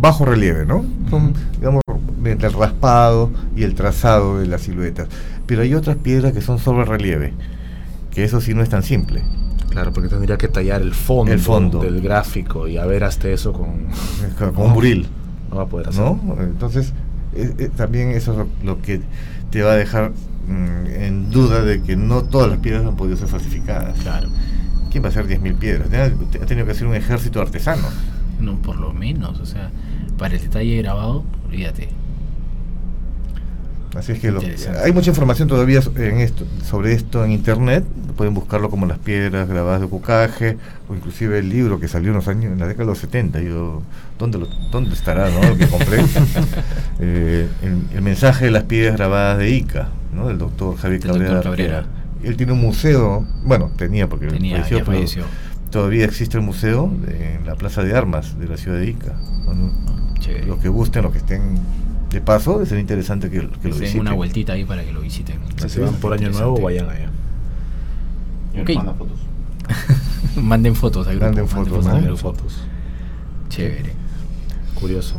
[0.00, 0.84] bajo relieve, ¿no?
[1.11, 1.82] Son, digamos,
[2.20, 5.08] mediante el raspado y el trazado de las siluetas.
[5.46, 7.34] Pero hay otras piedras que son sobre relieve,
[8.11, 9.22] que eso sí no es tan simple.
[9.70, 11.78] Claro, porque tendría que tallar el fondo, El fondo.
[11.80, 13.86] del gráfico y a ver hasta eso con...
[14.38, 15.06] Con con un buril.
[15.48, 16.02] No va a poder hacer.
[16.02, 16.20] ¿no?
[16.40, 16.92] Entonces,
[17.34, 19.00] eh, eh, también eso es lo, lo que
[19.50, 20.12] te va a dejar
[20.49, 23.99] en duda de que no todas las piedras han podido ser falsificadas.
[24.01, 24.28] claro.
[24.91, 25.88] ¿Quién va a hacer 10.000 piedras?
[26.43, 27.93] Ha tenido que hacer un ejército de artesanos.
[28.41, 29.70] No, por lo menos, o sea,
[30.18, 31.91] para el detalle grabado, olvídate.
[33.97, 34.41] Así es que lo-
[34.84, 37.84] hay mucha información todavía so- en esto, sobre esto en internet.
[38.16, 42.16] Pueden buscarlo como las piedras grabadas de Cucaje, o inclusive el libro que salió en
[42.16, 43.41] los años, en la década de los 70.
[43.41, 43.82] Yo,
[44.18, 45.41] ¿dónde, lo- dónde estará, no?
[45.43, 45.99] El que compré.
[47.03, 50.28] Eh, el, el mensaje de las piedras grabadas de Ica, ¿no?
[50.28, 51.24] Del doctor Javier Cabrera.
[51.34, 51.84] doctor Cabrera.
[52.22, 54.99] Él tiene un museo, bueno, tenía porque Tenía, falleció, ya pero
[55.70, 59.14] todavía existe el museo de- en la Plaza de Armas de la ciudad de Ica.
[60.47, 61.59] Los que gusten, los que estén
[62.11, 64.00] de paso, sería interesante que, lo se den visiten.
[64.00, 65.38] una vueltita ahí para que lo visiten.
[65.56, 67.11] Si se van por año nuevo, vayan allá.
[68.61, 68.70] Ok.
[68.74, 69.18] Manda fotos.
[70.36, 71.26] Manden fotos al grupo.
[71.26, 71.84] Manden fotos.
[71.84, 72.62] Manden fotos.
[73.48, 73.92] Chévere.
[74.74, 75.16] Curioso.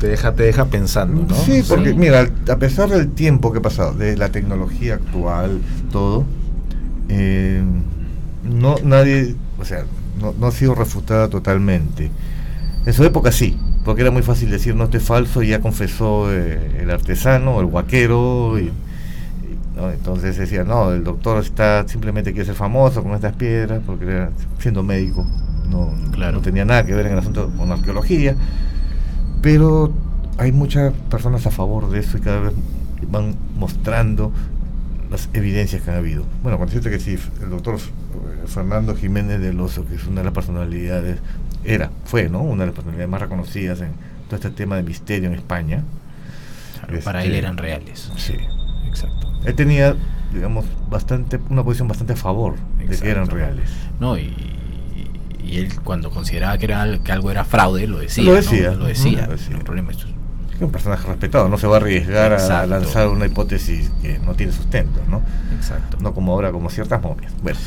[0.00, 1.34] Te deja, te deja pensando, ¿no?
[1.34, 1.96] Sí, porque Sí.
[1.96, 5.60] mira, a pesar del tiempo que ha pasado, de la tecnología actual,
[5.90, 6.24] todo,
[7.08, 7.62] eh,
[8.44, 9.84] no nadie, o sea,
[10.20, 12.10] no, no ha sido refutada totalmente.
[12.84, 15.60] En su época sí, porque era muy fácil decir no, esto es falso y ya
[15.60, 18.72] confesó eh, el artesano, el guaquero, y,
[19.94, 24.30] entonces decía, no, el doctor está simplemente quiere ser famoso con estas piedras, porque era,
[24.58, 25.24] siendo médico
[25.70, 26.38] no, Claro.
[26.38, 28.34] no tenía nada que ver en el asunto con arqueología.
[29.40, 29.92] Pero
[30.38, 32.52] hay muchas personas a favor de eso y cada vez
[33.08, 34.32] van mostrando
[35.10, 36.24] las evidencias que han habido.
[36.42, 40.22] Bueno, con decirte que sí, el doctor eh, Fernando Jiménez del Oso, que es una
[40.22, 41.18] de las personalidades,
[41.64, 42.40] era, fue, ¿no?
[42.40, 43.90] Una de las personalidades más reconocidas en
[44.26, 45.82] todo este tema de misterio en España.
[46.80, 48.10] Claro, para Este, él eran reales.
[48.16, 48.34] Sí.
[48.86, 49.28] Exacto.
[49.44, 49.96] Él tenía,
[50.32, 53.68] digamos, bastante, una posición bastante a favor de que eran reales.
[54.00, 54.34] No, y,
[55.44, 58.24] y él cuando consideraba que, era, que algo era fraude, lo decía.
[58.24, 58.36] Lo ¿no?
[58.36, 59.26] decía, Lo decía.
[59.26, 59.56] lo decía.
[59.56, 59.98] El problema es
[60.56, 64.34] Es un personaje respetado, no se va a arriesgar a lanzar una hipótesis que no
[64.34, 65.20] tiene sustento, ¿no?
[65.54, 65.98] Exacto.
[66.00, 67.30] No como ahora, como ciertas momias.
[67.42, 67.58] Bueno,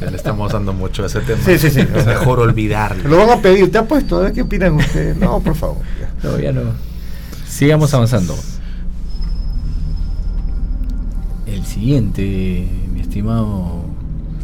[0.10, 1.40] Le estamos dando mucho a ese tema.
[1.44, 1.80] Sí, sí, sí.
[1.80, 3.08] Es mejor olvidarlo.
[3.08, 5.16] lo van a pedir, te apuesto, a ver qué opinan ustedes.
[5.16, 5.78] No, por favor.
[5.98, 6.28] ya.
[6.30, 6.60] No, ya no.
[7.46, 8.36] Sigamos avanzando.
[11.46, 13.82] El siguiente, mi estimado.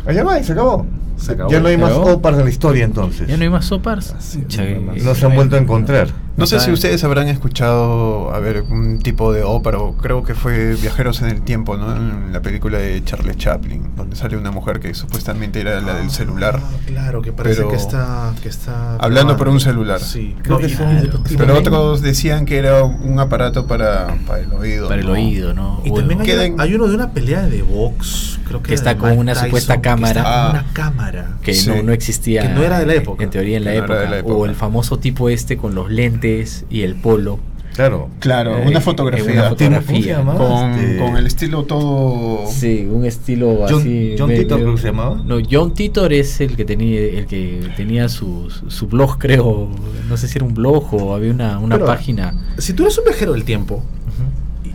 [0.07, 0.87] Allá va y se acabó.
[1.19, 1.51] Se acabó.
[1.51, 3.29] Ya no hay ¿Se más opars en la historia entonces.
[3.29, 4.97] ¿Ya no hay más no hay más.
[4.97, 6.09] que- No se han vuelto a encontrar.
[6.39, 10.35] No sé si ustedes habrán escuchado, a ver, un tipo de ópera, o creo que
[10.35, 11.95] fue Viajeros en el Tiempo, ¿no?
[11.97, 16.11] En la película de Charles Chaplin, donde sale una mujer que supuestamente era la del
[16.11, 16.61] celular.
[16.63, 20.01] Ah, claro, que parece Pero- que está, que está Hablando por un celular.
[20.01, 20.73] Sí, Creo No, que
[21.33, 24.89] y Pero otros decían que era un aparato para, para el oído.
[24.89, 25.83] Para el oído, ¿no?
[25.85, 29.09] Y también hay, hay uno de una pelea de box, creo que Que está con
[29.11, 30.21] Mike una Tyson, supuesta que cámara.
[30.21, 30.51] está con Ah.
[30.51, 31.25] una cámara.
[31.43, 31.69] que Sí.
[31.71, 32.43] no, no existía.
[32.43, 33.25] Que no era de la época.
[33.25, 34.01] En teoría en la, época.
[34.01, 36.28] de la O el famoso tipo este con los lentes
[36.71, 37.39] y el polo.
[37.75, 38.09] Claro.
[38.19, 39.51] Claro, Eh, una eh, fotografía.
[39.51, 42.47] Este- con el estilo todo...
[42.51, 44.17] Sí, un estilo John- así.
[44.19, 45.23] John Titor se llamaba.
[45.25, 49.69] No, John Titor es el que tenía el que tenía su, su blog, creo.
[50.09, 52.35] No sé si era un blog o había una, una Pero- página.
[52.59, 53.83] Si tú eres un viajero del tiempo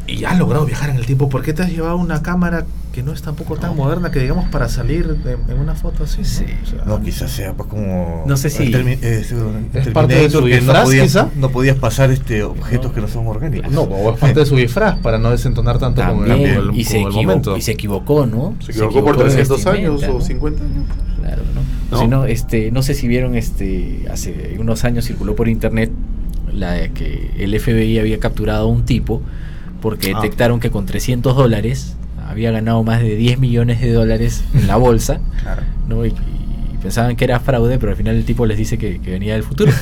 [0.07, 1.29] y has logrado viajar en el tiempo.
[1.29, 4.49] ¿Por qué te has llevado una cámara que no es tampoco tan moderna que digamos
[4.49, 6.19] para salir de- en una foto así?
[6.19, 6.25] ¿no?
[6.25, 6.45] Sí.
[6.63, 8.23] O sea, No, quizás sea pues como...
[8.27, 9.25] No sé si- termi- eh,
[9.73, 11.29] ¿Es parte de su no disfraz, podías, quizá?
[11.35, 13.71] no podías pasar este objetos que no son orgánicos.
[13.71, 16.69] No, o es parte de su disfraz para no desentonar tanto con el, También, con
[16.73, 17.55] el- y, se el momento.
[17.57, 18.55] y se equivocó, ¿no?
[18.59, 20.21] Se equivocó por en 300 años o ¿no?
[20.21, 20.85] 50 años.
[21.21, 21.61] Claro, ¿no?
[21.97, 22.01] No.
[22.03, 25.91] Si no, este, no sé si vieron, este, hace unos años circuló por internet
[26.51, 29.21] la de que el FBI había capturado a un tipo
[29.84, 30.21] porque Ah.
[30.21, 31.95] detectaron que con 300 dólares
[32.27, 35.61] había ganado más de 10 millones de dólares en la bolsa, Claro.
[35.88, 36.03] ¿no?
[36.05, 39.11] Y, y pensaban que era fraude, pero al final el tipo les dice que, que
[39.11, 39.71] venía del futuro.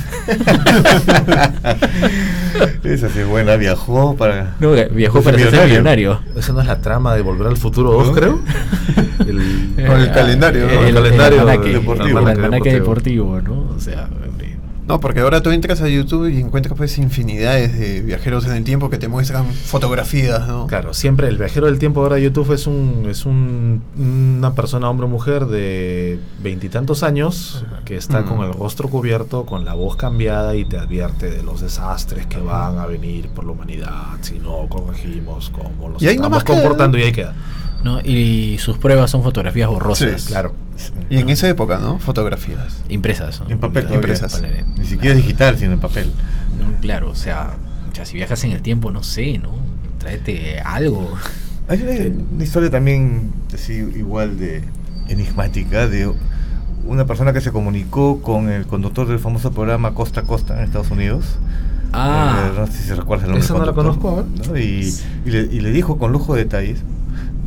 [2.83, 4.55] Esa sí es buena, viajó para...
[4.59, 5.69] No, viajó para ser millonario.
[5.69, 6.19] millonario.
[6.35, 8.13] Esa no es la trama de Volver al Futuro 2, ¿No?
[8.13, 8.39] creo.
[9.19, 10.71] El- Con el calendario, ¿no?
[10.81, 12.19] El, El calendario almanaque, deportivo.
[12.19, 13.35] El almanaque Deportivo.
[13.35, 13.75] deportivo, ¿no?
[13.75, 14.50] O sea, hombre,
[14.91, 18.63] No, porque ahora tú entras a YouTube y encuentras pues infinidades de viajeros en el
[18.65, 20.67] tiempo que te muestran fotografías, ¿no?
[20.67, 25.05] Claro, siempre el viajero del tiempo ahora YouTube es un es un, una persona, hombre
[25.05, 28.25] o mujer de veintitantos años que está Mm.
[28.25, 32.39] con el rostro cubierto, con la voz cambiada y te advierte de los desastres que
[32.39, 36.53] van a venir por la humanidad si no corregimos cómo los Y ahí estamos queda,
[36.55, 37.33] comportando y ahí queda.
[37.83, 37.99] ¿no?
[38.01, 40.53] Y sus pruebas son fotografías borrosas, Sí, Claro.
[41.09, 41.99] Y en esa época, ¿no?
[41.99, 42.81] Fotografías.
[42.89, 43.41] impresas.
[43.41, 43.49] ¿no?
[43.49, 44.33] En papel, Todavía impresas.
[44.35, 46.11] papel, Ni siquiera digital, sino en papel.
[46.59, 47.51] No, claro, o sea,
[47.91, 49.51] o sea, si viajas en el tiempo, no sé, ¿no?
[49.99, 51.13] Tráete algo.
[51.67, 54.63] Hay una, una historia también así igual de
[55.07, 56.11] enigmática de
[56.85, 60.63] una persona que se comunicó con el conductor del famoso programa Costa a Costa en
[60.63, 61.37] Estados Unidos.
[61.93, 63.45] Ah, Eh, no sé si recuerdas el nombre.
[63.45, 64.25] Esa no la conozco.
[64.47, 64.57] ¿no?
[64.57, 64.91] Y,
[65.25, 66.79] y le, y le dijo con lujo de detalles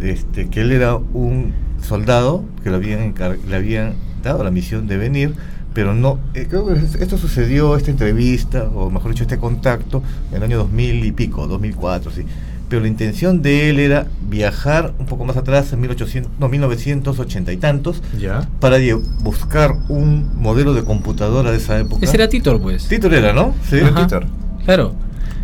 [0.00, 1.52] este, que él era un
[1.84, 5.34] soldado que le habían, encar- le habían dado la misión de venir,
[5.74, 6.18] pero no.
[6.34, 10.42] eh, creo que es- esto sucedió, esta entrevista, o mejor dicho, este contacto, en el
[10.44, 12.22] año 2000 y pico, 2004, sí.
[12.68, 17.52] Pero la intención de él era viajar un poco más atrás, en 1800, no, 1980
[17.52, 18.48] y tantos, Ya.
[18.58, 18.78] para
[19.22, 22.04] buscar un modelo de computadora de esa época.
[22.04, 22.88] ese era Titor, pues.
[22.88, 23.54] Titor era, ¿no?
[23.68, 23.76] Sí.
[23.76, 24.02] Era Ajá.
[24.06, 24.26] Titor.
[24.64, 24.94] Claro,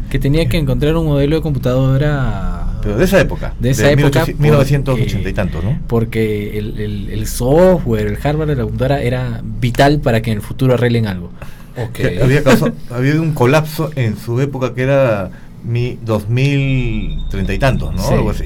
[0.09, 2.59] que tenía que encontrar un modelo de computadora.
[2.82, 3.54] Pero de esa época.
[3.58, 5.78] De esa época, 1800 1980 y porque- tantos, ¿no?
[5.86, 10.36] Porque el, el- el software, el hardware de la computadora era vital para que en
[10.38, 11.30] el futuro arreglen algo.
[11.76, 11.92] Ok.
[11.92, 15.30] Que había, causado- había un colapso en su época que era
[15.64, 18.02] mi 2030 y tantos, ¿no?
[18.02, 18.14] Sí.
[18.14, 18.44] Algo así.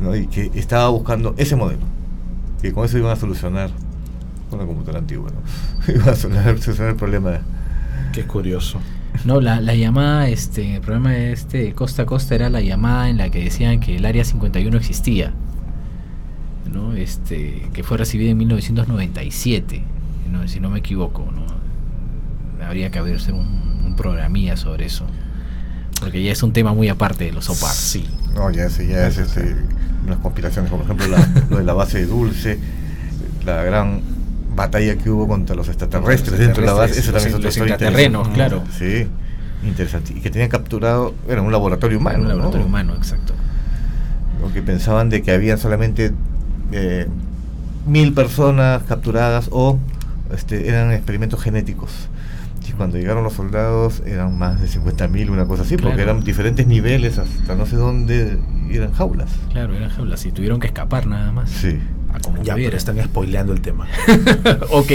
[0.00, 0.16] ¿no?
[0.16, 1.80] Y que estaba buscando ese modelo.
[2.62, 3.70] Que con eso iban a solucionar
[4.50, 5.92] con la computadora antigua, ¿no?
[5.94, 7.38] Iban a solucionar, solucionar el problema.
[8.12, 8.80] Qué curioso.
[9.24, 13.08] No, la, la llamada, este, el programa de este Costa a Costa era la llamada
[13.08, 15.32] en la que decían que el Área 51 existía,
[16.72, 16.94] ¿no?
[16.94, 19.82] Este, que fue recibida en 1997,
[20.30, 20.46] ¿no?
[20.48, 21.46] si no me equivoco, ¿no?
[22.64, 25.06] Habría que haber un, un programilla sobre eso,
[26.00, 27.72] porque ya es un tema muy aparte de los OPAR.
[27.72, 28.06] Sí.
[28.34, 29.56] No, ya ese, ya es este,
[30.04, 32.58] unas conspiraciones, como por ejemplo la, lo de la base de Dulce,
[33.44, 34.15] la gran
[34.56, 37.32] batalla que hubo contra los extraterrestres Los dentro de la base, extraterrestres, esa también es
[37.32, 38.56] los otra historia intraterrenos, interesante.
[38.56, 38.64] claro.
[38.76, 40.12] Sí, interesante.
[40.16, 42.20] Y que tenían capturado, era un laboratorio humano.
[42.20, 42.66] un laboratorio ¿no?
[42.66, 43.34] humano, exacto.
[44.40, 46.12] Lo que pensaban de que habían solamente
[46.72, 47.06] eh,
[47.86, 49.78] mil personas capturadas o
[50.34, 52.08] este, eran experimentos genéticos.
[52.68, 56.66] Y cuando llegaron los soldados eran más de 50.000, una cosa así, porque eran diferentes
[56.66, 58.38] niveles hasta no sé dónde,
[58.70, 59.30] eran jaulas.
[59.52, 61.48] Claro, eran jaulas y tuvieron que escapar nada más.
[61.48, 61.78] Sí.
[62.16, 62.68] A como Ya, pudiera.
[62.70, 63.86] pero están spoileando el tema.
[64.70, 64.92] ok,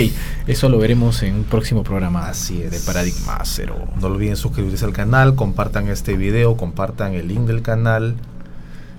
[0.48, 2.28] eso lo veremos en un próximo programa.
[2.28, 2.72] Así es.
[2.72, 3.78] De Paradigma Cero.
[4.00, 8.16] No olviden suscribirse al canal, compartan este video, compartan el link del canal,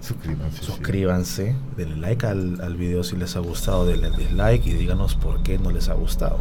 [0.01, 0.59] Suscríbanse.
[0.59, 0.65] sí.
[0.67, 5.43] suscríbanse, denle like al, al video si les ha gustado, denle dislike y díganos por
[5.45, 6.39] qué no les ha gustado.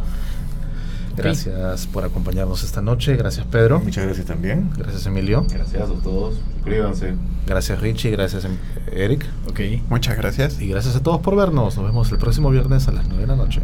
[1.16, 4.70] Gracias por acompañarnos esta noche, gracias Pedro, Muchas gracias también.
[4.76, 6.34] gracias Emilio, Gracias a todos.
[6.54, 7.14] Suscríbanse.
[7.46, 8.56] gracias Richie, gracias em-
[8.92, 9.60] Eric Ok.
[9.88, 10.60] Muchas gracias.
[10.60, 11.76] y gracias a todos por vernos.
[11.76, 13.60] Nos vemos el próximo viernes a las 9 de la noche.